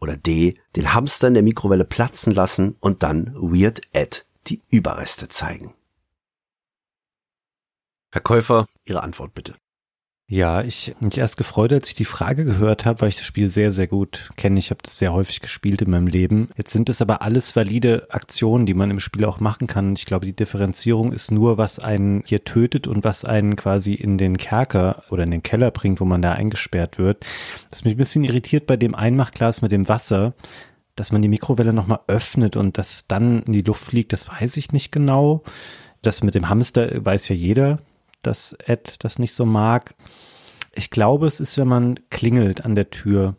[0.00, 0.58] Oder D.
[0.76, 5.74] Den Hamster in der Mikrowelle platzen lassen und dann Weird Ed die Überreste zeigen.
[8.12, 9.54] Herr Käufer, Ihre Antwort bitte.
[10.26, 13.48] Ja, ich mich erst gefreut, als ich die Frage gehört habe, weil ich das Spiel
[13.48, 14.58] sehr, sehr gut kenne.
[14.58, 16.48] Ich habe das sehr häufig gespielt in meinem Leben.
[16.56, 19.92] Jetzt sind es aber alles valide Aktionen, die man im Spiel auch machen kann.
[19.92, 24.16] Ich glaube, die Differenzierung ist nur, was einen hier tötet und was einen quasi in
[24.16, 27.26] den Kerker oder in den Keller bringt, wo man da eingesperrt wird.
[27.70, 30.32] Das mich ein bisschen irritiert bei dem Einmachglas mit dem Wasser,
[30.96, 34.26] dass man die Mikrowelle nochmal öffnet und dass es dann in die Luft fliegt, das
[34.26, 35.42] weiß ich nicht genau.
[36.00, 37.78] Das mit dem Hamster weiß ja jeder,
[38.26, 39.94] dass Ed das nicht so mag.
[40.72, 43.36] Ich glaube, es ist, wenn man klingelt an der Tür,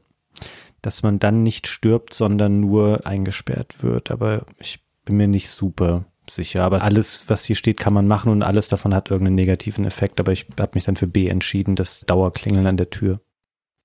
[0.82, 4.12] dass man dann nicht stirbt, sondern nur eingesperrt wird.
[4.12, 6.64] Aber ich bin mir nicht super sicher.
[6.64, 10.20] Aber alles, was hier steht, kann man machen und alles davon hat irgendeinen negativen Effekt.
[10.20, 13.20] Aber ich habe mich dann für B entschieden, das Dauerklingeln an der Tür.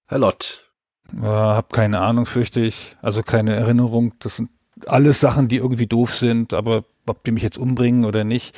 [0.06, 0.70] Herr Lott.
[1.16, 2.96] Äh, hab keine Ahnung, fürchte ich.
[3.02, 4.14] Also keine Erinnerung.
[4.20, 4.50] Das sind
[4.86, 8.56] alles Sachen, die irgendwie doof sind, aber ob die mich jetzt umbringen oder nicht.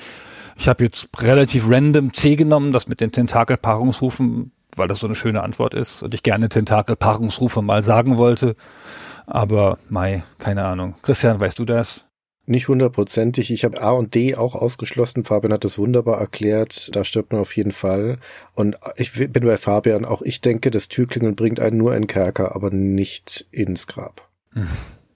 [0.56, 5.14] Ich habe jetzt relativ random C genommen, das mit den Tentakelpaarungsrufen, weil das so eine
[5.14, 8.56] schöne Antwort ist und ich gerne Tentakelpaarungsrufe mal sagen wollte.
[9.26, 10.94] Aber Mai, keine Ahnung.
[11.02, 12.06] Christian, weißt du das?
[12.44, 13.52] Nicht hundertprozentig.
[13.52, 15.24] Ich habe A und D auch ausgeschlossen.
[15.24, 16.94] Fabian hat das wunderbar erklärt.
[16.94, 18.18] Da stirbt man auf jeden Fall.
[18.54, 20.04] Und ich bin bei Fabian.
[20.04, 24.28] Auch ich denke, das Türklingeln bringt einen nur in den Kerker, aber nicht ins Grab.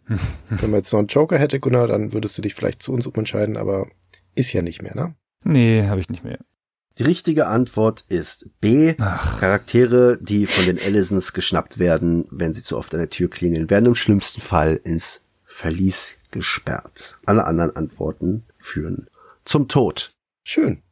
[0.06, 3.08] Wenn man jetzt noch einen Joker hätte, Gunnar, dann würdest du dich vielleicht zu uns
[3.08, 3.88] umentscheiden, aber
[4.36, 5.16] ist ja nicht mehr, ne?
[5.48, 6.38] Nee, habe ich nicht mehr.
[6.98, 8.94] Die richtige Antwort ist B.
[8.98, 9.38] Ach.
[9.38, 13.70] Charaktere, die von den Ellisons geschnappt werden, wenn sie zu oft an der Tür klingeln,
[13.70, 17.18] werden im schlimmsten Fall ins Verlies gesperrt.
[17.26, 19.06] Alle anderen Antworten führen
[19.44, 20.10] zum Tod.
[20.42, 20.82] Schön.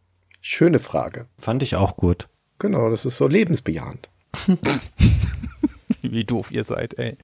[0.41, 1.27] Schöne Frage.
[1.41, 2.29] Fand ich auch gut.
[2.61, 4.09] Genau, das ist so lebensbejahend.
[6.01, 7.19] Wie doof ihr seid, ey.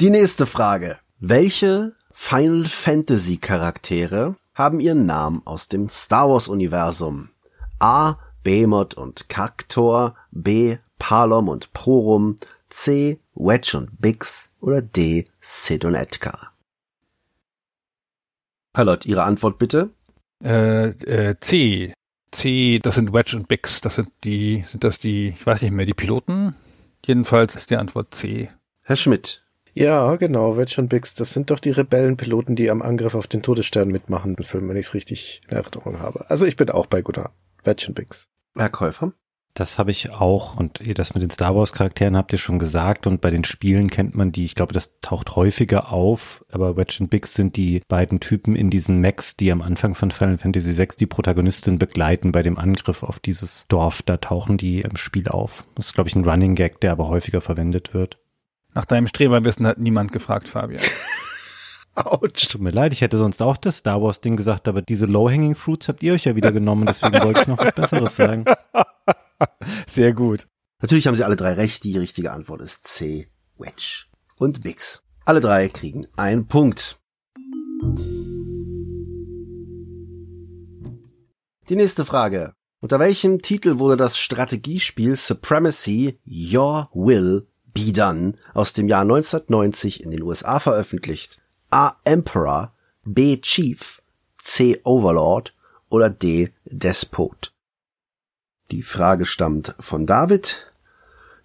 [0.00, 0.98] Die nächste Frage.
[1.20, 7.30] Welche Final Fantasy Charaktere haben ihren Namen aus dem Star Wars Universum?
[7.80, 8.16] A.
[8.44, 10.78] Behemoth und Cactor, B.
[10.98, 12.36] Palom und Porum,
[12.70, 13.20] C.
[13.34, 15.26] Wedge und Bix oder D.
[15.40, 16.52] Sid und Edgar?
[18.74, 19.90] Herr Lott, Ihre Antwort bitte.
[20.42, 21.92] Äh, äh, C.
[22.30, 23.80] C, das sind Wedge und Bix.
[23.80, 26.54] Das sind die, sind das die, ich weiß nicht mehr, die Piloten?
[27.04, 28.50] Jedenfalls ist die Antwort C.
[28.82, 29.43] Herr Schmidt.
[29.74, 33.42] Ja, genau, Wedge und Bix, das sind doch die Rebellenpiloten, die am Angriff auf den
[33.42, 36.30] Todesstern mitmachen, im Film, wenn ich es richtig in Erinnerung habe.
[36.30, 37.32] Also ich bin auch bei Gunnar.
[37.64, 38.28] Wedge und Bix.
[38.56, 39.12] Herr Käufer?
[39.54, 42.58] Das habe ich auch und ihr das mit den Star Wars Charakteren habt ihr schon
[42.58, 46.76] gesagt und bei den Spielen kennt man die, ich glaube, das taucht häufiger auf, aber
[46.76, 50.38] Wedge und Bix sind die beiden Typen in diesen Mechs, die am Anfang von Final
[50.38, 54.96] Fantasy VI die Protagonistin begleiten bei dem Angriff auf dieses Dorf, da tauchen die im
[54.96, 55.64] Spiel auf.
[55.76, 58.18] Das ist glaube ich ein Running Gag, der aber häufiger verwendet wird.
[58.74, 60.82] Nach deinem Streberwissen hat niemand gefragt, Fabian.
[61.94, 62.48] Autsch.
[62.48, 65.54] Tut mir leid, ich hätte sonst auch das Star Wars Ding gesagt, aber diese Low-Hanging
[65.54, 68.44] Fruits habt ihr euch ja wieder genommen, deswegen wollte ich noch was Besseres sagen.
[69.86, 70.48] Sehr gut.
[70.82, 71.84] Natürlich haben sie alle drei recht.
[71.84, 73.28] Die richtige Antwort ist C.
[73.56, 74.06] Wedge
[74.36, 75.02] und Bix.
[75.24, 76.98] Alle drei kriegen einen Punkt.
[81.68, 82.54] Die nächste Frage.
[82.80, 90.02] Unter welchem Titel wurde das Strategiespiel Supremacy Your Will Be Done aus dem Jahr 1990
[90.02, 91.42] in den USA veröffentlicht?
[91.70, 91.96] A.
[92.04, 92.72] Emperor,
[93.04, 93.40] B.
[93.40, 94.00] Chief,
[94.38, 94.80] C.
[94.84, 95.54] Overlord
[95.90, 96.52] oder D.
[96.64, 97.52] Despot?
[98.70, 100.72] Die Frage stammt von David.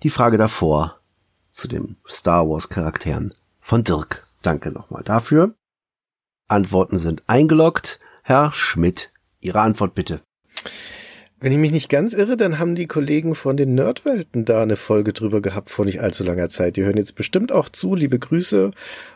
[0.04, 1.00] Die Frage davor
[1.50, 4.26] zu den Star Wars Charakteren von Dirk.
[4.42, 5.56] Danke nochmal dafür.
[6.48, 8.00] Antworten sind eingeloggt.
[8.24, 9.12] Herr Schmidt,
[9.42, 10.22] Ihre Antwort bitte.
[11.42, 14.76] Wenn ich mich nicht ganz irre, dann haben die Kollegen von den Nerdwelten da eine
[14.76, 16.76] Folge drüber gehabt vor nicht allzu langer Zeit.
[16.76, 17.96] Die hören jetzt bestimmt auch zu.
[17.96, 18.72] Liebe Grüße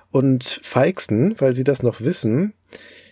[0.09, 2.53] und feixen, weil sie das noch wissen.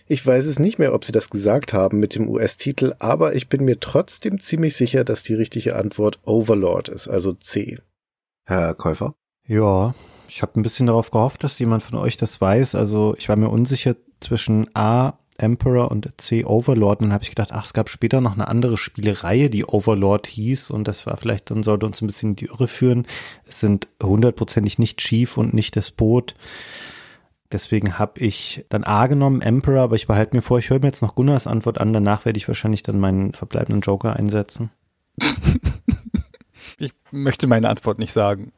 [0.06, 3.48] Ich weiß es nicht mehr, ob sie das gesagt haben mit dem US-Titel, aber ich
[3.48, 7.78] bin mir trotzdem ziemlich sicher, dass die richtige Antwort Overlord ist, also C.
[8.44, 9.14] Herr Käufer?
[9.46, 9.94] Ja,
[10.28, 12.74] ich habe ein bisschen darauf gehofft, dass jemand von euch das weiß.
[12.74, 17.00] Also ich war mir unsicher zwischen A, Emperor und C, Overlord.
[17.00, 20.26] Und dann habe ich gedacht, ach, es gab später noch eine andere Spielereihe, die Overlord
[20.26, 20.70] hieß.
[20.70, 23.06] Und das war vielleicht, dann sollte uns ein bisschen in die Irre führen.
[23.46, 26.34] Es sind hundertprozentig nicht Chief und nicht Despot.
[27.50, 30.86] Deswegen habe ich dann A genommen, Emperor, aber ich behalte mir vor, ich höre mir
[30.86, 31.92] jetzt noch Gunnars Antwort an.
[31.92, 34.70] Danach werde ich wahrscheinlich dann meinen verbleibenden Joker einsetzen.
[36.78, 38.50] Ich möchte meine Antwort nicht sagen.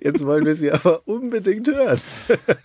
[0.00, 2.00] Jetzt wollen wir sie aber unbedingt hören.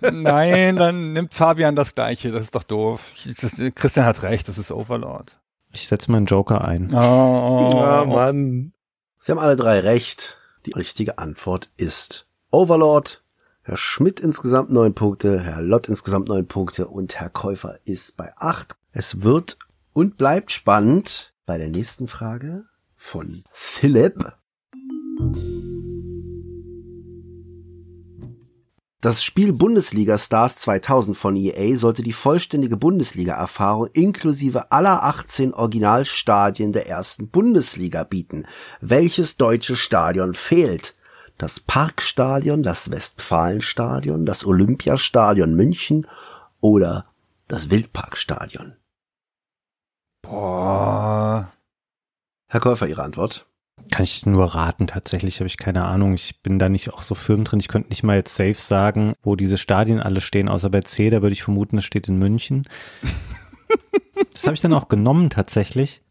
[0.01, 2.31] Nein, dann nimmt Fabian das gleiche.
[2.31, 3.13] Das ist doch doof.
[3.41, 5.39] Das, Christian hat recht, das ist Overlord.
[5.71, 6.93] Ich setze meinen Joker ein.
[6.93, 8.05] Oh, oh, oh.
[8.05, 8.73] Mann.
[9.19, 10.37] Sie haben alle drei recht.
[10.65, 13.23] Die richtige Antwort ist Overlord.
[13.61, 18.33] Herr Schmidt insgesamt neun Punkte, Herr Lott insgesamt neun Punkte und Herr Käufer ist bei
[18.35, 18.75] acht.
[18.91, 19.57] Es wird
[19.93, 22.65] und bleibt spannend bei der nächsten Frage
[22.95, 24.33] von Philipp.
[29.01, 36.73] Das Spiel Bundesliga Stars 2000 von EA sollte die vollständige Bundesliga-Erfahrung inklusive aller 18 Originalstadien
[36.73, 38.45] der ersten Bundesliga bieten.
[38.81, 40.97] Welches deutsche Stadion fehlt?
[41.37, 46.05] Das Parkstadion, das Westfalenstadion, das Olympiastadion München
[46.59, 47.05] oder
[47.47, 48.75] das Wildparkstadion?
[50.21, 51.49] Boah.
[52.47, 53.48] Herr Käufer, Ihre Antwort?
[53.91, 56.13] Kann ich nur raten, tatsächlich habe ich keine Ahnung.
[56.13, 57.59] Ich bin da nicht auch so firm drin.
[57.59, 61.09] Ich könnte nicht mal jetzt safe sagen, wo diese Stadien alle stehen, außer bei C,
[61.09, 62.67] da würde ich vermuten, es steht in München.
[64.33, 66.01] Das habe ich dann auch genommen tatsächlich,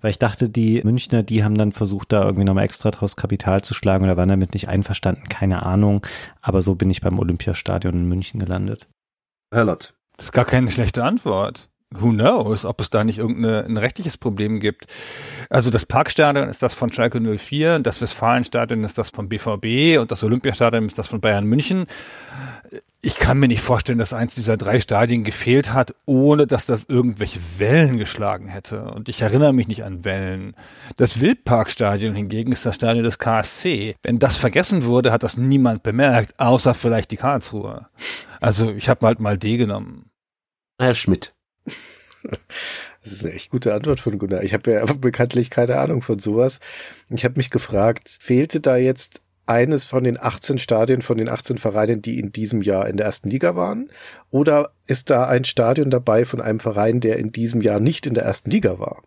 [0.00, 3.62] weil ich dachte, die Münchner, die haben dann versucht, da irgendwie nochmal extra draus Kapital
[3.62, 6.04] zu schlagen oder waren damit nicht einverstanden, keine Ahnung.
[6.40, 8.88] Aber so bin ich beim Olympiastadion in München gelandet.
[9.52, 9.94] Herr Lott.
[10.16, 11.68] Das ist gar keine schlechte Antwort.
[11.96, 14.86] Who knows, ob es da nicht irgendein ein rechtliches Problem gibt.
[15.48, 20.10] Also das Parkstadion ist das von Schalke 04, das Westfalenstadion ist das vom BVB und
[20.10, 21.86] das Olympiastadion ist das von Bayern München.
[23.00, 26.86] Ich kann mir nicht vorstellen, dass eins dieser drei Stadien gefehlt hat, ohne dass das
[26.88, 28.84] irgendwelche Wellen geschlagen hätte.
[28.84, 30.56] Und ich erinnere mich nicht an Wellen.
[30.96, 33.96] Das Wildparkstadion hingegen ist das Stadion des KSC.
[34.02, 37.88] Wenn das vergessen wurde, hat das niemand bemerkt, außer vielleicht die Karlsruhe.
[38.40, 40.10] Also ich habe halt mal D genommen.
[40.80, 41.34] Herr Schmidt.
[43.02, 44.42] Das ist eine echt gute Antwort von Gunnar.
[44.42, 46.58] Ich habe ja bekanntlich keine Ahnung von sowas.
[47.10, 51.58] Ich habe mich gefragt, fehlte da jetzt eines von den 18 Stadien, von den 18
[51.58, 53.90] Vereinen, die in diesem Jahr in der ersten Liga waren?
[54.30, 58.14] Oder ist da ein Stadion dabei von einem Verein, der in diesem Jahr nicht in
[58.14, 59.02] der ersten Liga war?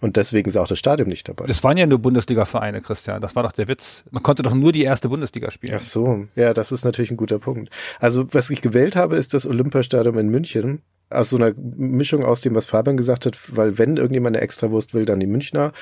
[0.00, 1.46] Und deswegen ist auch das Stadion nicht dabei.
[1.46, 3.20] Das waren ja nur Bundesliga-Vereine, Christian.
[3.20, 4.04] Das war doch der Witz.
[4.10, 5.74] Man konnte doch nur die erste Bundesliga spielen.
[5.76, 7.70] Ach so, ja, das ist natürlich ein guter Punkt.
[7.98, 10.82] Also, was ich gewählt habe, ist das Olympiastadion in München.
[11.10, 14.94] Aus so einer Mischung aus dem, was Fabian gesagt hat, weil wenn irgendjemand eine Extrawurst
[14.94, 15.72] will, dann die Münchner.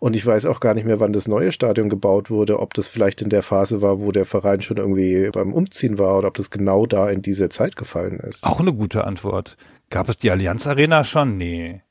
[0.00, 2.88] Und ich weiß auch gar nicht mehr, wann das neue Stadion gebaut wurde, ob das
[2.88, 6.38] vielleicht in der Phase war, wo der Verein schon irgendwie beim Umziehen war oder ob
[6.38, 8.44] das genau da in diese Zeit gefallen ist.
[8.44, 9.56] Auch eine gute Antwort.
[9.90, 11.36] Gab es die Allianz Arena schon?
[11.36, 11.82] Nee.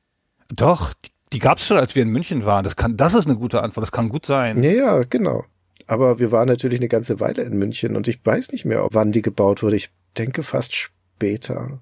[0.49, 2.63] Doch, die, die gab es schon, als wir in München waren.
[2.63, 3.83] Das kann, das ist eine gute Antwort.
[3.83, 4.63] Das kann gut sein.
[4.63, 5.45] Ja, ja, genau.
[5.87, 9.11] aber wir waren natürlich eine ganze Weile in München und ich weiß nicht mehr, wann
[9.11, 9.75] die gebaut wurde.
[9.75, 11.79] Ich denke fast später.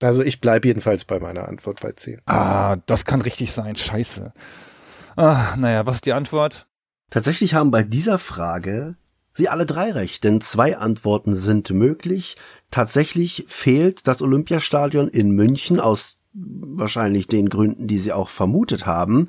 [0.00, 2.18] Also ich bleibe jedenfalls bei meiner Antwort bei C.
[2.26, 3.76] Ah, das kann richtig sein.
[3.76, 4.32] Scheiße.
[5.16, 6.66] Ah, naja, was ist die Antwort?
[7.10, 8.96] Tatsächlich haben bei dieser Frage
[9.38, 12.36] Sie alle drei recht, denn zwei Antworten sind möglich.
[12.72, 19.28] Tatsächlich fehlt das Olympiastadion in München aus wahrscheinlich den Gründen, die Sie auch vermutet haben,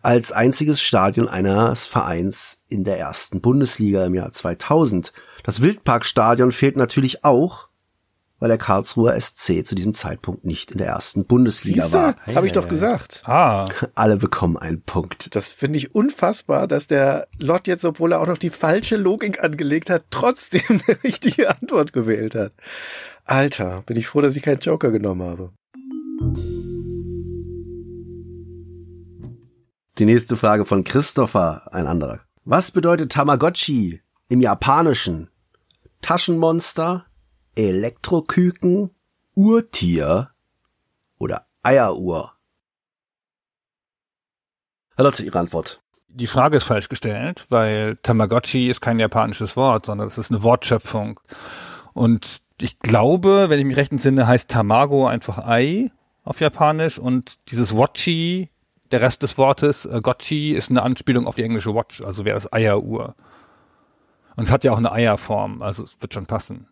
[0.00, 5.12] als einziges Stadion eines Vereins in der ersten Bundesliga im Jahr 2000.
[5.44, 7.68] Das Wildparkstadion fehlt natürlich auch,
[8.40, 11.96] weil der Karlsruher SC zu diesem Zeitpunkt nicht in der ersten Bundesliga Siehste?
[11.98, 12.16] war.
[12.34, 13.22] Habe ich doch gesagt.
[13.26, 15.36] Ah, Alle bekommen einen Punkt.
[15.36, 19.44] Das finde ich unfassbar, dass der Lott jetzt, obwohl er auch noch die falsche Logik
[19.44, 22.52] angelegt hat, trotzdem eine richtige Antwort gewählt hat.
[23.24, 25.50] Alter, bin ich froh, dass ich keinen Joker genommen habe.
[29.98, 32.20] Die nächste Frage von Christopher, ein anderer.
[32.44, 35.28] Was bedeutet Tamagotchi im Japanischen?
[36.00, 37.04] Taschenmonster,
[37.54, 38.90] Elektroküken,
[39.34, 40.30] Urtier
[41.18, 42.32] oder Eieruhr?
[44.96, 45.82] Herr Lotze, Ihre Antwort.
[46.08, 50.42] die Frage ist falsch gestellt, weil Tamagotchi ist kein japanisches Wort, sondern es ist eine
[50.42, 51.20] Wortschöpfung.
[51.92, 55.90] Und ich glaube, wenn ich mich recht entsinne, heißt Tamago einfach Ei
[56.24, 58.50] auf Japanisch und dieses Watchi,
[58.90, 62.36] der Rest des Wortes, äh, Gotchi, ist eine Anspielung auf die englische Watch, also wäre
[62.36, 63.14] es Eieruhr.
[64.36, 66.66] Und es hat ja auch eine Eierform, also es wird schon passen.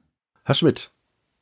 [0.49, 0.93] Herr Schmidt.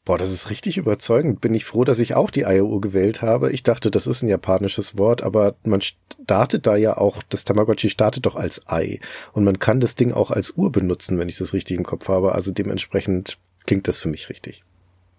[0.05, 1.41] Boah, das ist richtig überzeugend.
[1.41, 3.53] Bin ich froh, dass ich auch die Eieruhr gewählt habe.
[3.53, 7.89] Ich dachte, das ist ein japanisches Wort, aber man startet da ja auch, das Tamagotchi
[7.89, 8.99] startet doch als Ei.
[9.33, 12.09] Und man kann das Ding auch als Uhr benutzen, wenn ich das richtig im Kopf
[12.09, 12.35] habe.
[12.35, 14.65] Also dementsprechend klingt das für mich richtig.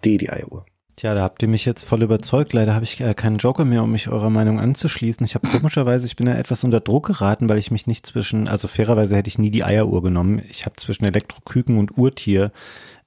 [0.03, 0.65] D, die Eieruhr.
[0.97, 2.51] Tja, da habt ihr mich jetzt voll überzeugt.
[2.51, 5.25] Leider habe ich äh, keinen Joker mehr, um mich eurer Meinung anzuschließen.
[5.25, 8.49] Ich habe komischerweise, ich bin da etwas unter Druck geraten, weil ich mich nicht zwischen,
[8.49, 10.41] also fairerweise hätte ich nie die Eieruhr genommen.
[10.49, 12.51] Ich habe zwischen Elektroküken und Urtier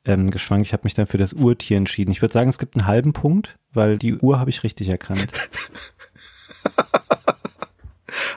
[0.05, 0.67] ähm, geschwankt.
[0.67, 2.11] Ich habe mich dann für das Urtier entschieden.
[2.11, 5.29] Ich würde sagen, es gibt einen halben Punkt, weil die Uhr habe ich richtig erkannt.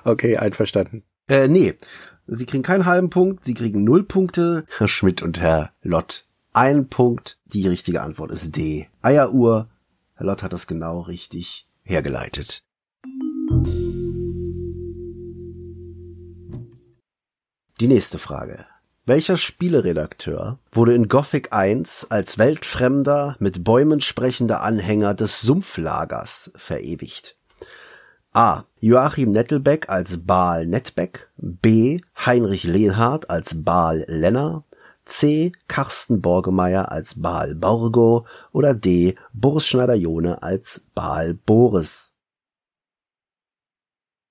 [0.03, 1.03] Okay, einverstanden.
[1.27, 1.75] Äh, nee.
[2.27, 4.65] Sie kriegen keinen halben Punkt, Sie kriegen null Punkte.
[4.77, 6.25] Herr Schmidt und Herr Lott.
[6.53, 7.39] Ein Punkt.
[7.45, 8.87] Die richtige Antwort ist D.
[9.01, 9.69] Eieruhr.
[10.15, 12.63] Herr Lott hat das genau richtig hergeleitet.
[17.79, 18.65] Die nächste Frage.
[19.05, 27.35] Welcher Spieleredakteur wurde in Gothic 1 als weltfremder, mit Bäumen sprechender Anhänger des Sumpflagers verewigt?
[28.33, 28.63] A.
[28.79, 31.99] Joachim Nettelbeck als Baal Nettbeck, B.
[32.25, 34.63] Heinrich Lehnhardt als Baal Lenner,
[35.03, 35.51] C.
[35.67, 39.17] Carsten Borgemeier als Baal Borgo oder D.
[39.33, 42.13] Boris Schneider-Jone als Baal Boris.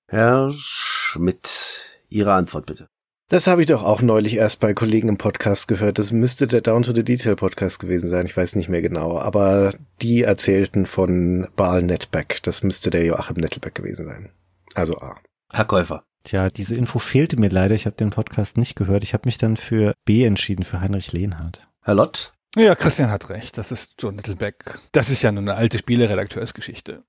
[0.07, 2.89] Herr Schmidt, Ihre Antwort bitte.
[3.33, 5.97] Das habe ich doch auch neulich erst bei Kollegen im Podcast gehört.
[5.97, 8.27] Das müsste der Down to the Detail Podcast gewesen sein.
[8.27, 9.17] Ich weiß nicht mehr genau.
[9.17, 9.73] Aber
[10.03, 12.43] die erzählten von Baal Netbeck.
[12.43, 14.29] Das müsste der Joachim Nettelbeck gewesen sein.
[14.75, 15.15] Also A.
[15.51, 16.03] Herr Käufer.
[16.25, 17.73] Tja, diese Info fehlte mir leider.
[17.73, 19.01] Ich habe den Podcast nicht gehört.
[19.03, 21.67] Ich habe mich dann für B entschieden, für Heinrich Lehnhardt.
[21.81, 22.33] Herr Lott.
[22.55, 24.77] Ja, Christian hat recht, das ist John Littleback.
[24.91, 27.01] Das ist ja nur eine alte Spieleredakteursgeschichte.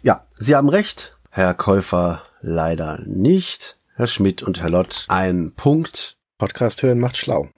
[0.00, 1.18] Ja, Sie haben recht.
[1.32, 3.78] Herr Käufer leider nicht.
[4.02, 6.16] Herr Schmidt und Herr Lott ein Punkt.
[6.36, 7.48] Podcast hören macht schlau.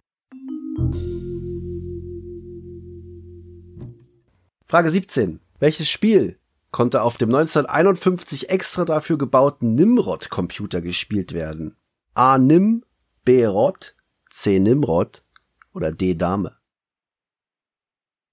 [4.66, 5.40] Frage 17.
[5.58, 6.38] Welches Spiel
[6.70, 11.78] konnte auf dem 1951 extra dafür gebauten Nimrod-Computer gespielt werden?
[12.12, 12.36] A.
[12.36, 12.84] Nim,
[13.24, 13.46] B.
[13.46, 13.96] Rod,
[14.28, 14.58] C.
[14.58, 15.24] Nimrod
[15.72, 16.14] oder D.
[16.14, 16.58] Dame?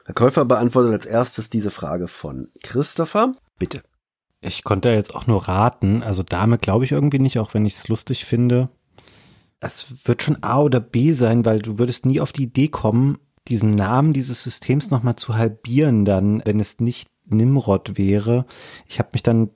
[0.03, 3.37] Herr Käufer beantwortet als erstes diese Frage von Christopher.
[3.57, 3.83] Bitte.
[4.41, 6.01] Ich konnte ja jetzt auch nur raten.
[6.03, 8.69] Also Dame glaube ich irgendwie nicht, auch wenn ich es lustig finde.
[9.59, 13.19] Es wird schon A oder B sein, weil du würdest nie auf die Idee kommen,
[13.47, 18.45] diesen Namen dieses Systems nochmal zu halbieren dann, wenn es nicht Nimrod wäre.
[18.87, 19.51] Ich habe mich dann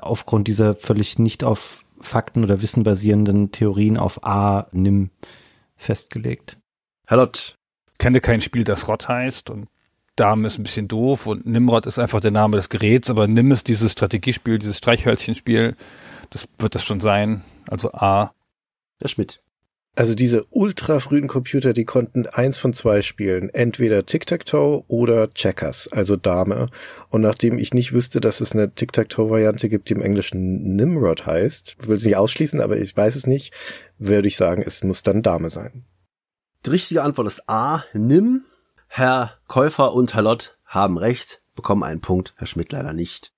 [0.00, 5.10] aufgrund dieser völlig nicht auf Fakten oder Wissen basierenden Theorien auf A, Nim
[5.76, 6.58] festgelegt.
[7.06, 7.54] Herr Lott.
[7.98, 9.68] Kenne kein Spiel, das Rott heißt und
[10.16, 13.52] Dame ist ein bisschen doof und Nimrod ist einfach der Name des Geräts, aber Nim
[13.52, 15.76] ist dieses Strategiespiel, dieses Streichhölzchenspiel.
[16.30, 17.42] Das wird das schon sein.
[17.68, 18.32] Also A.
[18.98, 19.42] Herr Schmidt.
[19.98, 23.48] Also diese ultra frühen Computer, die konnten eins von zwei spielen.
[23.48, 26.68] Entweder Tic-Tac-Toe oder Checkers, also Dame.
[27.08, 31.88] Und nachdem ich nicht wüsste, dass es eine Tic-Tac-Toe-Variante gibt, die im Englischen Nimrod heißt,
[31.88, 33.54] will es nicht ausschließen, aber ich weiß es nicht,
[33.98, 35.84] würde ich sagen, es muss dann Dame sein.
[36.66, 37.82] Die richtige Antwort ist A.
[37.94, 38.44] Nim.
[38.86, 43.32] Herr Käufer und Herr Lott haben recht, bekommen einen Punkt, Herr Schmidt leider nicht.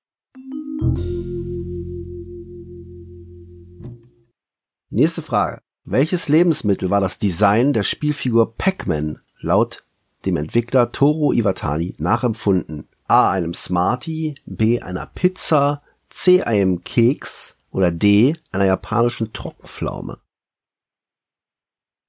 [4.90, 5.61] Nächste Frage.
[5.84, 9.84] Welches Lebensmittel war das Design der Spielfigur Pac-Man laut
[10.24, 12.88] dem Entwickler Toro Iwatani nachempfunden?
[13.07, 13.30] A.
[13.30, 14.80] einem Smartie, B.
[14.80, 16.42] einer Pizza, C.
[16.42, 18.36] einem Keks oder D.
[18.53, 20.18] einer japanischen Trockenpflaume?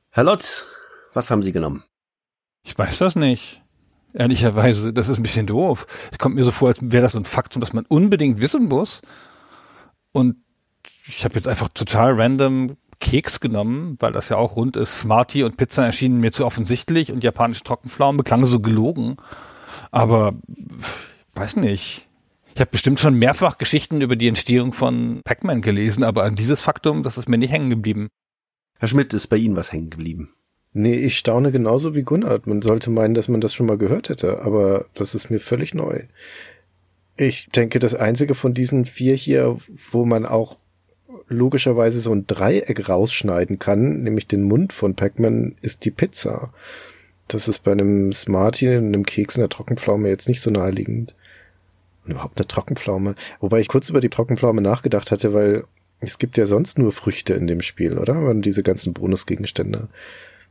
[0.10, 0.68] Herr Lott,
[1.14, 1.84] was haben Sie genommen?
[2.70, 3.64] Ich weiß das nicht.
[4.14, 5.88] Ehrlicherweise, das ist ein bisschen doof.
[6.12, 8.66] Es kommt mir so vor, als wäre das so ein Faktum, das man unbedingt wissen
[8.66, 9.02] muss.
[10.12, 10.36] Und
[11.08, 15.00] ich habe jetzt einfach total random Keks genommen, weil das ja auch rund ist.
[15.00, 19.18] Smartie und Pizza erschienen mir zu offensichtlich und japanische Trockenpflaumen beklangen so gelogen.
[19.90, 20.36] Aber
[21.34, 22.08] weiß nicht.
[22.54, 26.62] Ich habe bestimmt schon mehrfach Geschichten über die Entstehung von Pac-Man gelesen, aber an dieses
[26.62, 28.10] Faktum, das ist mir nicht hängen geblieben.
[28.78, 30.34] Herr Schmidt, ist bei Ihnen was hängen geblieben?
[30.74, 32.42] Nee, ich staune genauso wie Gunnar.
[32.46, 35.74] Man sollte meinen, dass man das schon mal gehört hätte, aber das ist mir völlig
[35.74, 36.04] neu.
[37.18, 39.58] Ich denke, das einzige von diesen vier hier,
[39.92, 40.58] wo man auch
[41.28, 46.54] logischerweise so ein Dreieck rausschneiden kann, nämlich den Mund von Pac-Man, ist die Pizza.
[47.28, 51.16] Das ist bei einem Smartie, einem Keks und einer Trockenpflaume jetzt nicht so naheliegend.
[52.06, 53.16] Und überhaupt eine Trockenpflaume.
[53.40, 55.66] Wobei ich kurz über die Trockenpflaume nachgedacht hatte, weil
[56.00, 58.20] es gibt ja sonst nur Früchte in dem Spiel, oder?
[58.20, 59.90] Und diese ganzen Bonusgegenstände.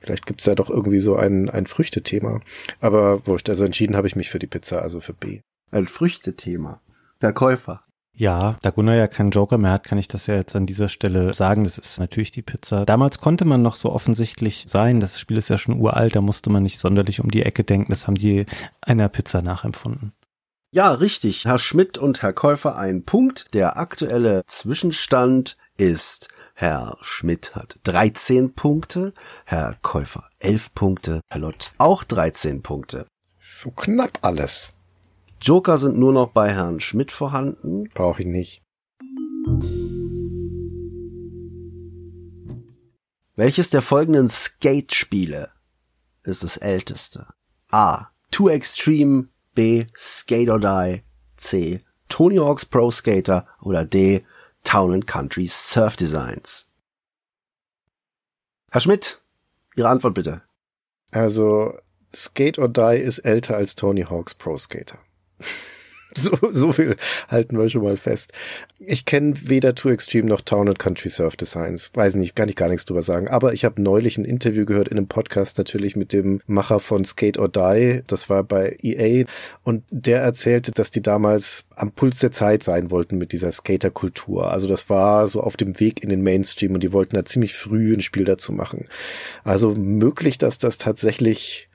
[0.01, 2.41] Vielleicht gibt's ja doch irgendwie so ein, ein Früchtethema.
[2.81, 5.41] Aber wurscht, also entschieden habe ich mich für die Pizza, also für B.
[5.71, 6.81] Ein Früchtethema.
[7.19, 7.83] Verkäufer.
[8.15, 10.89] Ja, da Gunnar ja keinen Joker mehr hat, kann ich das ja jetzt an dieser
[10.89, 11.63] Stelle sagen.
[11.63, 12.85] Das ist natürlich die Pizza.
[12.85, 14.99] Damals konnte man noch so offensichtlich sein.
[14.99, 17.93] Das Spiel ist ja schon uralt, da musste man nicht sonderlich um die Ecke denken.
[17.93, 18.47] Das haben die
[18.81, 20.13] einer Pizza nachempfunden.
[20.73, 21.45] Ja, richtig.
[21.45, 23.55] Herr Schmidt und Herr Käufer ein Punkt.
[23.55, 26.29] Der aktuelle Zwischenstand ist
[26.61, 33.07] Herr Schmidt hat 13 Punkte, Herr Käufer 11 Punkte, Herr Lott auch 13 Punkte.
[33.39, 34.73] So knapp alles.
[35.41, 37.89] Joker sind nur noch bei Herrn Schmidt vorhanden.
[37.95, 38.65] Brauche ich nicht.
[43.37, 45.53] Welches der folgenden Skate-Spiele
[46.25, 47.29] ist das älteste?
[47.71, 48.09] A.
[48.33, 49.87] Too Extreme, B.
[49.97, 51.05] Skate or Die,
[51.37, 51.85] C.
[52.09, 54.25] Tony Hawk's Pro Skater oder D.
[54.69, 56.69] Town and Country Surf Designs.
[58.71, 59.23] Herr Schmidt,
[59.77, 60.43] Ihre Antwort bitte.
[61.11, 61.79] Also,
[62.15, 64.99] Skate or Die ist älter als Tony Hawk's Pro Skater.
[66.29, 66.97] So, so viel
[67.29, 68.33] halten wir schon mal fest.
[68.81, 71.91] Ich kenne weder Too Extreme noch Town and Country Surf Designs.
[71.95, 73.29] Weiß nicht, kann ich gar nichts drüber sagen.
[73.29, 77.05] Aber ich habe neulich ein Interview gehört in einem Podcast natürlich mit dem Macher von
[77.05, 78.03] Skate or Die.
[78.07, 79.27] Das war bei EA.
[79.63, 84.51] Und der erzählte, dass die damals am Puls der Zeit sein wollten mit dieser Skaterkultur.
[84.51, 87.55] Also das war so auf dem Weg in den Mainstream und die wollten da ziemlich
[87.55, 88.87] früh ein Spiel dazu machen.
[89.45, 91.68] Also möglich, dass das tatsächlich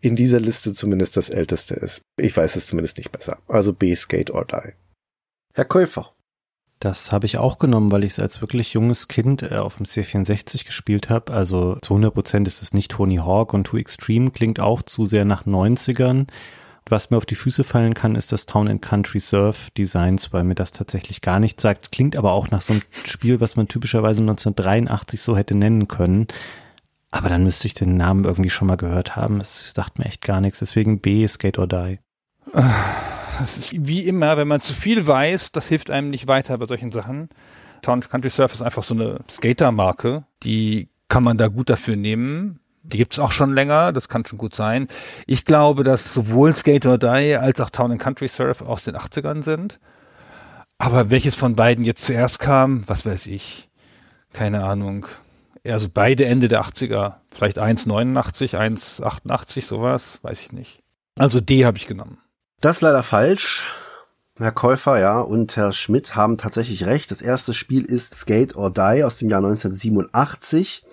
[0.00, 2.02] in dieser Liste zumindest das älteste ist.
[2.18, 3.38] Ich weiß es zumindest nicht besser.
[3.48, 4.72] Also B, Skate or Die.
[5.54, 6.12] Herr Käufer.
[6.78, 9.86] Das habe ich auch genommen, weil ich es als wirklich junges Kind äh, auf dem
[9.86, 11.32] C64 gespielt habe.
[11.32, 15.06] Also zu 100 Prozent ist es nicht Tony Hawk und Too Extreme klingt auch zu
[15.06, 16.26] sehr nach 90ern.
[16.88, 20.44] Was mir auf die Füße fallen kann, ist das Town and Country Surf Designs, weil
[20.44, 21.86] mir das tatsächlich gar nichts sagt.
[21.86, 25.88] Es klingt aber auch nach so einem Spiel, was man typischerweise 1983 so hätte nennen
[25.88, 26.28] können.
[27.10, 29.40] Aber dann müsste ich den Namen irgendwie schon mal gehört haben.
[29.40, 30.58] Es sagt mir echt gar nichts.
[30.58, 31.98] Deswegen B, Skate or Die.
[33.38, 36.66] Das ist wie immer, wenn man zu viel weiß, das hilft einem nicht weiter bei
[36.66, 37.28] solchen Sachen.
[37.82, 40.24] Town Country Surf ist einfach so eine Skater-Marke.
[40.42, 42.60] Die kann man da gut dafür nehmen.
[42.82, 44.88] Die gibt's auch schon länger, das kann schon gut sein.
[45.26, 48.96] Ich glaube, dass sowohl Skate or Die als auch Town and Country Surf aus den
[48.96, 49.80] 80ern sind.
[50.78, 53.68] Aber welches von beiden jetzt zuerst kam, was weiß ich.
[54.32, 55.06] Keine Ahnung
[55.70, 57.14] also beide Ende der 80er.
[57.30, 60.82] Vielleicht 1,89, 1,88, sowas, weiß ich nicht.
[61.18, 62.18] Also D habe ich genommen.
[62.60, 63.66] Das ist leider falsch.
[64.38, 67.10] Herr Käufer, ja, und Herr Schmidt haben tatsächlich recht.
[67.10, 70.84] Das erste Spiel ist Skate or Die aus dem Jahr 1987.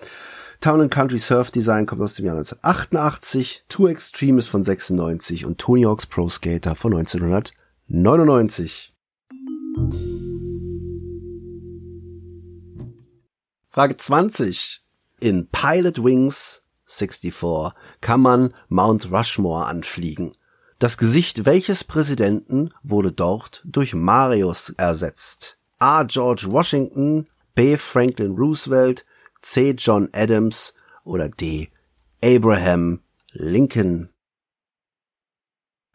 [0.60, 3.66] Town and Country Surf Design kommt aus dem Jahr 1988.
[3.68, 8.94] Tour Extreme ist von 96 und Tony Hawk's Pro Skater von 1999.
[13.74, 14.84] Frage 20.
[15.18, 20.30] In Pilot Wings 64 kann man Mount Rushmore anfliegen.
[20.78, 25.58] Das Gesicht welches Präsidenten wurde dort durch Marius ersetzt?
[25.80, 26.04] A.
[26.04, 27.76] George Washington, B.
[27.76, 29.04] Franklin Roosevelt,
[29.40, 29.74] C.
[29.76, 31.68] John Adams oder D.
[32.22, 33.00] Abraham
[33.32, 34.08] Lincoln?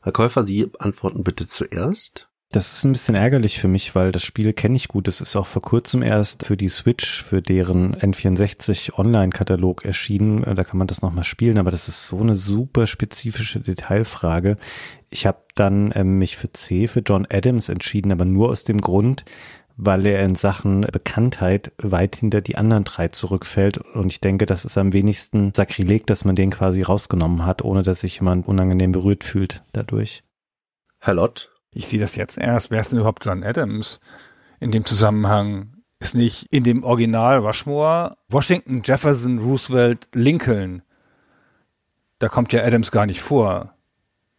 [0.02, 2.29] Herr Käufer, Sie antworten bitte zuerst.
[2.52, 5.08] Das ist ein bisschen ärgerlich für mich, weil das Spiel kenne ich gut.
[5.08, 10.42] Es ist auch vor kurzem erst für die Switch, für deren N64 Online-Katalog erschienen.
[10.56, 14.58] Da kann man das nochmal spielen, aber das ist so eine super spezifische Detailfrage.
[15.12, 18.82] Ich habe dann ähm, mich für C, für John Adams entschieden, aber nur aus dem
[18.82, 19.26] Grund,
[19.78, 23.78] weil er in Sachen Bekanntheit weit hinter die anderen drei zurückfällt.
[23.78, 27.84] Und ich denke, das ist am wenigsten Sakrileg, dass man den quasi rausgenommen hat, ohne
[27.84, 30.24] dass sich jemand unangenehm berührt fühlt dadurch.
[30.98, 31.52] Herr Lott?
[31.72, 32.72] Ich sehe das jetzt erst.
[32.72, 34.00] Wer ist denn überhaupt John Adams
[34.60, 35.74] in dem Zusammenhang?
[36.00, 40.82] Ist nicht in dem Original Rushmore Washington, Jefferson, Roosevelt, Lincoln.
[42.20, 43.74] Da kommt ja Adams gar nicht vor.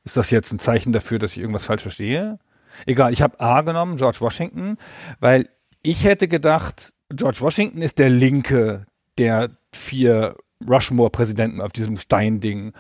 [0.05, 2.39] Ist das jetzt ein Zeichen dafür, dass ich irgendwas falsch verstehe?
[2.87, 4.79] Egal, ich habe A genommen, George Washington,
[5.19, 5.49] weil
[5.83, 8.87] ich hätte gedacht, George Washington ist der Linke
[9.19, 12.73] der vier Rushmore-Präsidenten auf diesem Steinding.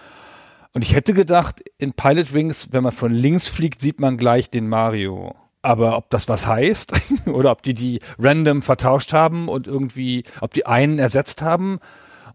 [0.72, 4.50] Und ich hätte gedacht, in Pilot Wings, wenn man von links fliegt, sieht man gleich
[4.50, 5.34] den Mario.
[5.62, 6.92] Aber ob das was heißt
[7.26, 11.80] oder ob die die random vertauscht haben und irgendwie, ob die einen ersetzt haben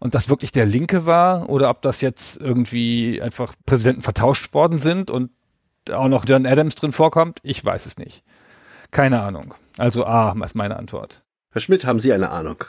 [0.00, 4.78] und das wirklich der Linke war oder ob das jetzt irgendwie einfach Präsidenten vertauscht worden
[4.78, 5.30] sind und
[5.90, 8.22] auch noch John Adams drin vorkommt, ich weiß es nicht.
[8.90, 9.54] Keine Ahnung.
[9.78, 11.24] Also A ist meine Antwort.
[11.50, 12.64] Herr Schmidt, haben Sie eine Ahnung?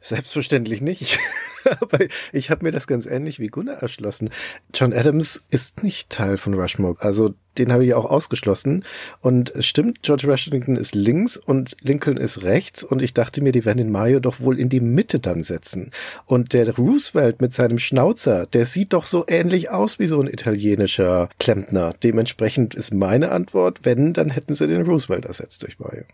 [0.00, 1.18] Selbstverständlich nicht.
[1.80, 1.98] Aber
[2.32, 4.30] ich habe mir das ganz ähnlich wie Gunnar erschlossen.
[4.74, 6.96] John Adams ist nicht Teil von Rushmore.
[7.00, 8.84] Also den habe ich auch ausgeschlossen.
[9.20, 12.82] Und es stimmt, George Washington ist links und Lincoln ist rechts.
[12.82, 15.90] Und ich dachte mir, die werden den Mario doch wohl in die Mitte dann setzen.
[16.26, 20.28] Und der Roosevelt mit seinem Schnauzer, der sieht doch so ähnlich aus wie so ein
[20.28, 21.94] italienischer Klempner.
[22.02, 26.04] Dementsprechend ist meine Antwort, wenn, dann hätten sie den Roosevelt ersetzt durch Mario.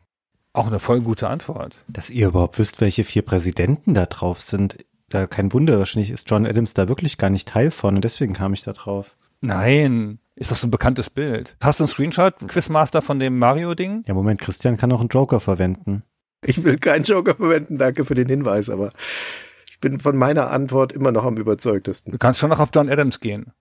[0.58, 1.84] Auch eine voll gute Antwort.
[1.86, 6.28] Dass ihr überhaupt wisst, welche vier Präsidenten da drauf sind, da kein Wunder, wahrscheinlich ist
[6.28, 9.16] John Adams da wirklich gar nicht Teil von und deswegen kam ich da drauf.
[9.40, 11.56] Nein, ist doch so ein bekanntes Bild.
[11.62, 14.02] Hast du einen Screenshot, Quizmaster von dem Mario-Ding?
[14.08, 16.02] Ja, Moment, Christian kann auch einen Joker verwenden.
[16.44, 18.90] Ich will keinen Joker verwenden, danke für den Hinweis, aber
[19.70, 22.10] ich bin von meiner Antwort immer noch am überzeugtesten.
[22.10, 23.52] Du kannst schon noch auf John Adams gehen.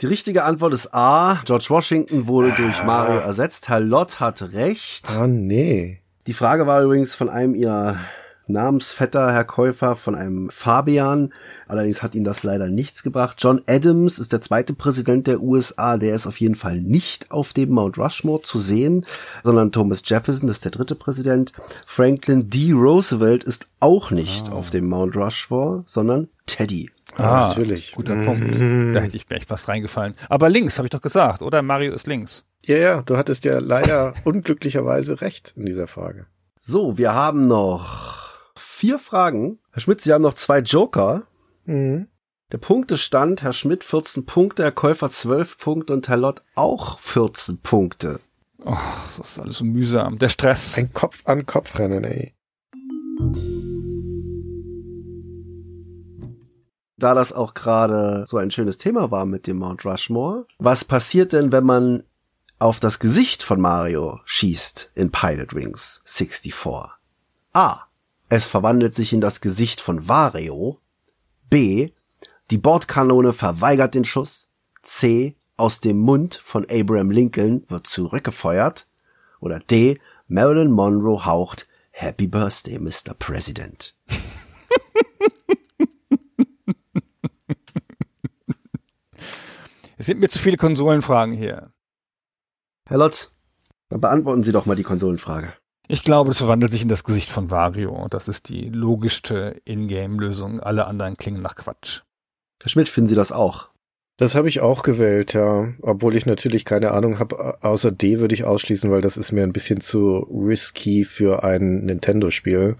[0.00, 1.40] Die richtige Antwort ist A.
[1.44, 3.68] George Washington wurde durch Mario ersetzt.
[3.68, 5.16] Herr Lott hat recht.
[5.16, 6.01] Ah, nee.
[6.26, 7.98] Die Frage war übrigens von einem ihrer
[8.46, 11.32] Namensvetter, Herr Käufer, von einem Fabian.
[11.68, 13.36] Allerdings hat ihn das leider nichts gebracht.
[13.40, 15.96] John Adams ist der zweite Präsident der USA.
[15.96, 19.06] Der ist auf jeden Fall nicht auf dem Mount Rushmore zu sehen,
[19.42, 21.52] sondern Thomas Jefferson ist der dritte Präsident.
[21.86, 22.72] Franklin D.
[22.72, 24.52] Roosevelt ist auch nicht Ah.
[24.52, 26.90] auf dem Mount Rushmore, sondern Teddy.
[27.16, 27.92] Ah, natürlich.
[27.92, 28.54] Guter Punkt.
[28.94, 30.14] Da hätte ich mir echt was reingefallen.
[30.28, 31.62] Aber links, habe ich doch gesagt, oder?
[31.62, 32.44] Mario ist links.
[32.64, 36.26] Ja, ja, du hattest ja leider unglücklicherweise recht in dieser Frage.
[36.60, 39.58] So, wir haben noch vier Fragen.
[39.72, 41.22] Herr Schmidt, Sie haben noch zwei Joker.
[41.64, 42.06] Mhm.
[42.52, 47.58] Der Punktestand, Herr Schmidt 14 Punkte, Herr Käufer 12 Punkte und Herr Lott auch 14
[47.58, 48.20] Punkte.
[48.64, 48.76] Oh,
[49.16, 50.18] das ist alles so mühsam.
[50.18, 50.76] Der Stress.
[50.76, 52.34] Ein Kopf-an-Kopf-Rennen, ey.
[56.96, 61.32] Da das auch gerade so ein schönes Thema war mit dem Mount Rushmore, was passiert
[61.32, 62.04] denn, wenn man
[62.62, 66.54] auf das Gesicht von Mario schießt in Pilot Wings 64?
[67.52, 67.80] A.
[68.28, 70.78] Es verwandelt sich in das Gesicht von Wario.
[71.50, 71.90] B.
[72.52, 74.48] Die Bordkanone verweigert den Schuss.
[74.82, 75.34] C.
[75.56, 78.86] Aus dem Mund von Abraham Lincoln wird zurückgefeuert.
[79.40, 79.98] Oder D.
[80.28, 83.14] Marilyn Monroe haucht Happy Birthday, Mr.
[83.18, 83.96] President.
[89.98, 91.72] Es sind mir zu viele Konsolenfragen hier.
[92.92, 93.32] Herr Lotz,
[93.88, 95.54] dann beantworten Sie doch mal die Konsolenfrage.
[95.88, 98.06] Ich glaube, das verwandelt sich in das Gesicht von Wario.
[98.10, 100.60] Das ist die logischste Ingame-Lösung.
[100.60, 102.02] Alle anderen klingen nach Quatsch.
[102.62, 103.70] Herr Schmidt, finden Sie das auch?
[104.18, 105.72] Das habe ich auch gewählt, ja.
[105.80, 107.62] Obwohl ich natürlich keine Ahnung habe.
[107.62, 111.86] Außer D würde ich ausschließen, weil das ist mir ein bisschen zu risky für ein
[111.86, 112.76] Nintendo-Spiel.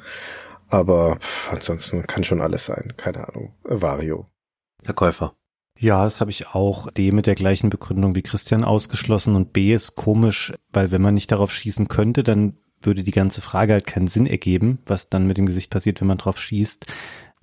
[0.68, 2.92] Aber pff, ansonsten kann schon alles sein.
[2.98, 3.54] Keine Ahnung.
[3.62, 4.26] Wario.
[4.84, 5.34] Herr Käufer.
[5.82, 9.74] Ja, das habe ich auch D mit der gleichen Begründung wie Christian ausgeschlossen und B
[9.74, 13.84] ist komisch, weil wenn man nicht darauf schießen könnte, dann würde die ganze Frage halt
[13.88, 16.86] keinen Sinn ergeben, was dann mit dem Gesicht passiert, wenn man drauf schießt.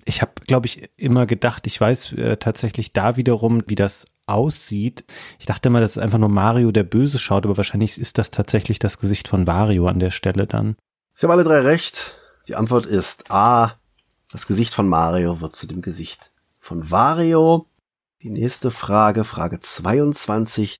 [0.06, 5.04] Ich habe, glaube ich, immer gedacht, ich weiß äh, tatsächlich da wiederum, wie das aussieht.
[5.38, 8.30] Ich dachte immer, das ist einfach nur Mario, der böse schaut, aber wahrscheinlich ist das
[8.30, 10.76] tatsächlich das Gesicht von Wario an der Stelle dann.
[11.12, 12.18] Sie haben alle drei recht.
[12.48, 13.74] Die Antwort ist A.
[14.32, 17.66] Das Gesicht von Mario wird zu dem Gesicht von Wario.
[18.22, 20.76] Die nächste Frage, Frage 22.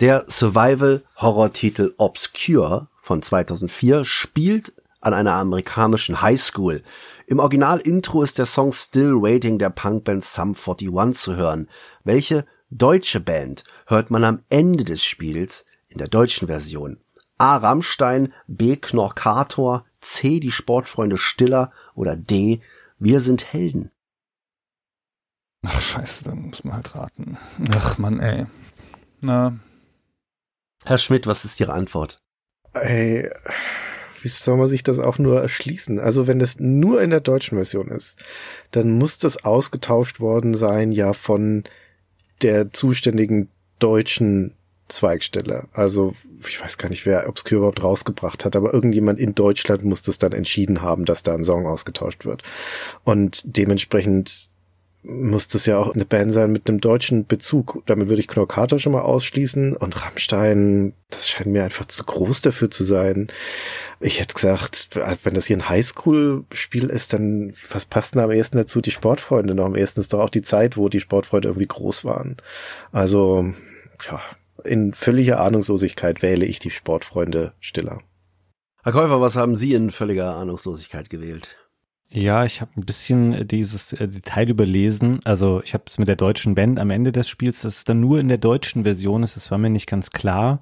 [0.00, 6.80] Der Survival-Horror-Titel Obscure von 2004 spielt an einer amerikanischen Highschool.
[7.26, 11.68] Im Original-Intro ist der Song Still Waiting der Punkband Sum 41 zu hören.
[12.04, 16.96] Welche deutsche Band hört man am Ende des Spiels in der deutschen Version?
[17.38, 17.56] A.
[17.56, 18.76] Rammstein, B.
[18.76, 20.40] Knorkator, C.
[20.40, 22.60] Die Sportfreunde Stiller oder D.
[22.98, 23.90] Wir sind Helden.
[25.64, 27.36] Ach, scheiße, dann muss man halt raten.
[27.72, 28.46] Ach, Mann, ey.
[29.20, 29.58] Na,
[30.86, 32.18] Herr Schmidt, was ist Ihre Antwort?
[32.72, 33.28] Ey,
[34.22, 35.98] wie soll man sich das auch nur erschließen?
[35.98, 38.22] Also wenn das nur in der deutschen Version ist,
[38.70, 41.64] dann muss das ausgetauscht worden sein ja von
[42.42, 44.55] der zuständigen deutschen
[44.88, 45.64] Zweigstelle.
[45.72, 46.14] Also
[46.46, 50.18] ich weiß gar nicht, wer Obscure überhaupt rausgebracht hat, aber irgendjemand in Deutschland muss das
[50.18, 52.42] dann entschieden haben, dass da ein Song ausgetauscht wird.
[53.04, 54.48] Und dementsprechend
[55.08, 57.82] muss das ja auch eine Band sein mit einem deutschen Bezug.
[57.86, 59.76] Damit würde ich Knorkator schon mal ausschließen.
[59.76, 63.28] Und Rammstein, das scheint mir einfach zu groß dafür zu sein.
[64.00, 64.88] Ich hätte gesagt,
[65.22, 68.80] wenn das hier ein Highschool-Spiel ist, dann was passt denn am ehesten dazu?
[68.80, 69.66] Die Sportfreunde noch.
[69.66, 72.36] Am ehesten ist doch auch die Zeit, wo die Sportfreunde irgendwie groß waren.
[72.90, 73.54] Also,
[74.08, 74.20] ja,
[74.66, 78.00] in völliger Ahnungslosigkeit wähle ich die Sportfreunde stiller.
[78.82, 81.56] Herr Käufer, was haben Sie in völliger Ahnungslosigkeit gewählt?
[82.08, 85.20] Ja, ich habe ein bisschen dieses äh, Detail überlesen.
[85.24, 88.00] Also ich habe es mit der deutschen Band am Ende des Spiels, dass es dann
[88.00, 90.60] nur in der deutschen Version ist, das war mir nicht ganz klar.